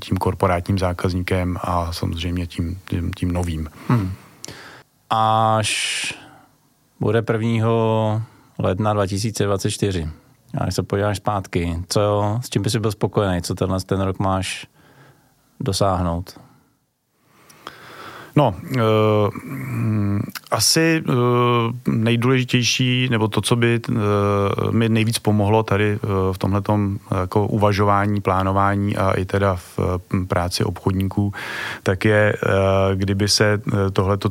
tím 0.00 0.16
korporátním 0.16 0.78
zákazníkem 0.78 1.27
zákazníkem 1.28 1.56
a 1.60 1.92
samozřejmě 1.92 2.46
tím, 2.46 2.78
tím, 2.88 3.10
tím 3.12 3.32
novým. 3.32 3.68
Hmm. 3.88 4.12
Až 5.10 6.14
bude 7.00 7.22
1. 7.32 7.68
ledna 8.58 8.92
2024. 8.92 10.08
A 10.58 10.62
když 10.62 10.74
se 10.74 10.82
podíváš 10.82 11.16
zpátky, 11.16 11.84
co, 11.88 12.38
s 12.42 12.50
čím 12.50 12.62
bys 12.62 12.76
byl 12.76 12.92
spokojený, 12.92 13.42
co 13.42 13.54
tenhle 13.54 13.80
ten 13.80 14.00
rok 14.00 14.18
máš 14.18 14.66
dosáhnout? 15.60 16.40
No, 18.38 18.54
uh, 18.74 18.80
asi 20.50 21.02
uh, 21.08 21.14
nejdůležitější, 21.94 23.08
nebo 23.10 23.28
to, 23.28 23.40
co 23.40 23.56
by 23.56 23.80
uh, 23.88 23.96
mi 24.70 24.88
nejvíc 24.88 25.18
pomohlo 25.18 25.62
tady 25.62 25.98
uh, 26.02 26.32
v 26.32 26.38
tomhle 26.38 26.62
jako 27.20 27.46
uvažování, 27.46 28.20
plánování 28.20 28.96
a 28.96 29.10
i 29.10 29.24
teda 29.24 29.56
v 29.56 29.78
uh, 29.78 30.24
práci 30.26 30.64
obchodníků, 30.64 31.32
tak 31.82 32.04
je, 32.04 32.34
uh, 32.46 32.50
kdyby 32.94 33.28
se 33.28 33.62
tohleto 33.92 34.30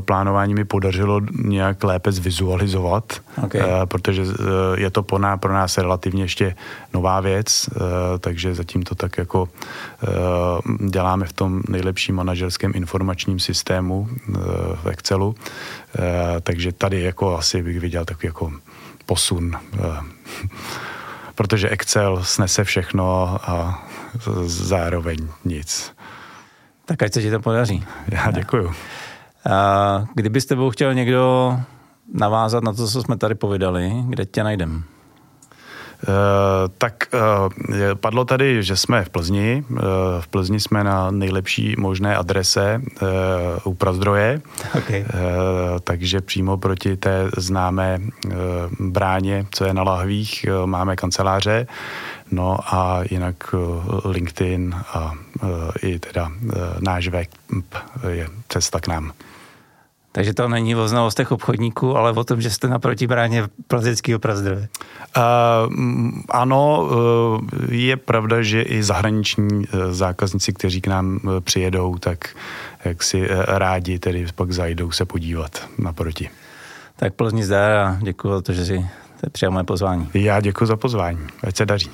plánování 0.00 0.54
mi 0.54 0.64
podařilo 0.64 1.20
nějak 1.44 1.84
lépe 1.84 2.12
zvizualizovat, 2.12 3.12
okay. 3.44 3.60
uh, 3.60 3.66
protože 3.84 4.22
uh, 4.22 4.28
je 4.76 4.90
to 4.90 5.02
pro 5.02 5.18
nás, 5.18 5.40
pro 5.40 5.52
nás 5.52 5.78
relativně 5.78 6.22
ještě 6.22 6.56
nová 6.94 7.20
věc, 7.20 7.68
uh, 7.76 7.82
takže 8.18 8.54
zatím 8.54 8.82
to 8.82 8.94
tak 8.94 9.18
jako 9.18 9.42
uh, 9.42 10.88
děláme 10.88 11.26
v 11.26 11.32
tom 11.32 11.62
nejlepším 11.68 12.14
manažerském 12.14 12.72
informačním 12.74 13.40
systému 13.44 14.08
eh, 14.10 14.32
v 14.82 14.86
Excelu, 14.86 15.34
eh, 15.34 16.40
takže 16.40 16.72
tady 16.72 17.00
jako 17.00 17.38
asi 17.38 17.62
bych 17.62 17.80
viděl 17.80 18.04
takový 18.04 18.26
jako 18.26 18.52
posun, 19.06 19.52
eh, 19.54 19.78
protože 21.34 21.68
Excel 21.68 22.24
snese 22.24 22.64
všechno 22.64 23.38
a 23.42 23.84
zároveň 24.46 25.28
nic. 25.44 25.92
Tak 26.84 27.02
ať 27.02 27.12
se 27.12 27.22
ti 27.22 27.30
to 27.30 27.40
podaří. 27.40 27.84
Já 28.08 28.30
děkuju. 28.30 28.72
A 29.50 30.04
kdybyste 30.14 30.54
byl 30.54 30.70
chtěl 30.70 30.94
někdo 30.94 31.56
navázat 32.14 32.64
na 32.64 32.72
to, 32.72 32.88
co 32.88 33.02
jsme 33.02 33.16
tady 33.16 33.34
povídali, 33.34 33.92
kde 34.08 34.26
tě 34.26 34.44
najdeme? 34.44 34.93
Eh, 36.04 36.68
tak 36.78 37.08
eh, 37.14 37.94
padlo 37.94 38.24
tady, 38.24 38.62
že 38.62 38.76
jsme 38.76 39.04
v 39.04 39.10
Plzni. 39.10 39.64
Eh, 39.70 39.80
v 40.20 40.28
Plzni 40.28 40.60
jsme 40.60 40.84
na 40.84 41.10
nejlepší 41.10 41.74
možné 41.78 42.16
adrese 42.16 42.82
u 43.64 43.74
Prazdroje. 43.74 44.40
Okay. 44.78 45.04
Takže 45.84 46.20
přímo 46.20 46.56
proti 46.56 46.96
té 46.96 47.30
známé 47.36 47.98
bráně, 48.80 49.46
co 49.50 49.64
je 49.64 49.74
na 49.74 49.82
Lahvích, 49.82 50.46
máme 50.64 50.96
kanceláře. 50.96 51.66
No 52.30 52.58
a 52.74 53.00
jinak 53.10 53.54
LinkedIn 54.04 54.74
a 54.94 55.12
i 55.82 55.98
teda 55.98 56.32
náš 56.80 57.08
web 57.08 57.28
je 58.08 58.28
cesta 58.48 58.80
k 58.80 58.88
nám. 58.88 59.12
Takže 60.14 60.34
to 60.34 60.48
není 60.48 60.76
o 60.76 60.88
znalostech 60.88 61.32
obchodníků, 61.32 61.96
ale 61.96 62.12
o 62.12 62.24
tom, 62.24 62.40
že 62.40 62.50
jste 62.50 62.68
naproti 62.68 63.06
bráně 63.06 63.44
plzeňského 63.66 64.18
prazdroje. 64.18 64.68
Uh, 65.16 65.22
ano, 66.28 66.82
uh, 66.82 67.74
je 67.74 67.96
pravda, 67.96 68.42
že 68.42 68.62
i 68.62 68.82
zahraniční 68.82 69.52
uh, 69.52 69.64
zákazníci, 69.90 70.52
kteří 70.52 70.80
k 70.80 70.86
nám 70.86 71.20
přijedou, 71.40 71.98
tak 71.98 72.28
jak 72.84 73.02
si 73.02 73.28
rádi 73.46 73.98
tedy 73.98 74.26
pak 74.34 74.52
zajdou 74.52 74.90
se 74.90 75.04
podívat 75.04 75.68
naproti. 75.78 76.30
Tak 76.96 77.14
Plzni 77.14 77.44
zdar 77.44 77.76
a 77.76 77.98
děkuji 78.02 78.28
za 78.28 78.42
to, 78.42 78.52
že 78.52 78.64
si 78.64 78.86
přijal 79.32 79.52
moje 79.52 79.64
pozvání. 79.64 80.08
Já 80.14 80.40
děkuji 80.40 80.66
za 80.66 80.76
pozvání. 80.76 81.26
Ať 81.42 81.56
se 81.56 81.66
daří. 81.66 81.90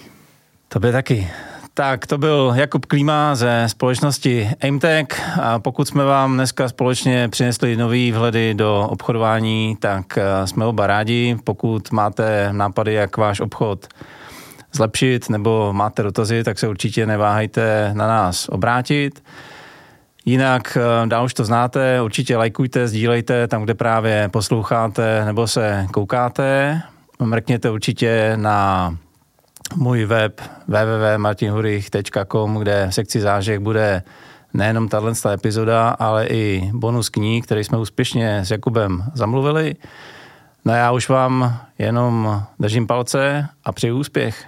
To 0.68 0.80
by 0.80 0.92
taky. 0.92 1.30
Tak 1.74 2.06
to 2.06 2.18
byl 2.18 2.52
Jakub 2.56 2.86
Klíma 2.86 3.34
ze 3.34 3.64
společnosti 3.66 4.50
Aimtech 4.62 5.38
a 5.42 5.58
pokud 5.58 5.88
jsme 5.88 6.04
vám 6.04 6.34
dneska 6.34 6.68
společně 6.68 7.28
přinesli 7.28 7.76
nový 7.76 8.12
vhledy 8.12 8.54
do 8.54 8.86
obchodování, 8.90 9.76
tak 9.80 10.18
eh, 10.18 10.46
jsme 10.46 10.66
oba 10.66 10.86
rádi. 10.86 11.36
Pokud 11.44 11.92
máte 11.92 12.48
nápady, 12.52 12.94
jak 12.94 13.16
váš 13.16 13.40
obchod 13.40 13.88
zlepšit 14.72 15.30
nebo 15.30 15.72
máte 15.72 16.02
dotazy, 16.02 16.44
tak 16.44 16.58
se 16.58 16.68
určitě 16.68 17.06
neváhejte 17.06 17.90
na 17.94 18.06
nás 18.06 18.48
obrátit. 18.48 19.22
Jinak 20.24 20.78
eh, 20.80 21.06
dál 21.06 21.24
už 21.24 21.34
to 21.34 21.44
znáte, 21.44 22.02
určitě 22.02 22.36
lajkujte, 22.36 22.88
sdílejte 22.88 23.48
tam, 23.48 23.62
kde 23.62 23.74
právě 23.74 24.28
posloucháte 24.28 25.24
nebo 25.24 25.46
se 25.46 25.86
koukáte. 25.92 26.80
Mrkněte 27.22 27.70
určitě 27.70 28.32
na 28.36 28.96
můj 29.76 30.04
web 30.04 30.40
www.martinhurich.com, 30.68 32.54
kde 32.54 32.86
v 32.90 32.94
sekci 32.94 33.20
zážek 33.20 33.60
bude 33.60 34.02
nejenom 34.54 34.88
tato 34.88 35.28
epizoda, 35.30 35.88
ale 35.88 36.26
i 36.26 36.70
bonus 36.72 37.08
knih, 37.08 37.44
který 37.44 37.64
jsme 37.64 37.78
úspěšně 37.78 38.38
s 38.38 38.50
Jakubem 38.50 39.04
zamluvili. 39.14 39.74
No 40.64 40.74
já 40.74 40.92
už 40.92 41.08
vám 41.08 41.60
jenom 41.78 42.42
držím 42.58 42.86
palce 42.86 43.48
a 43.64 43.72
přeju 43.72 43.98
úspěch. 43.98 44.44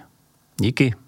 Díky. 0.56 1.01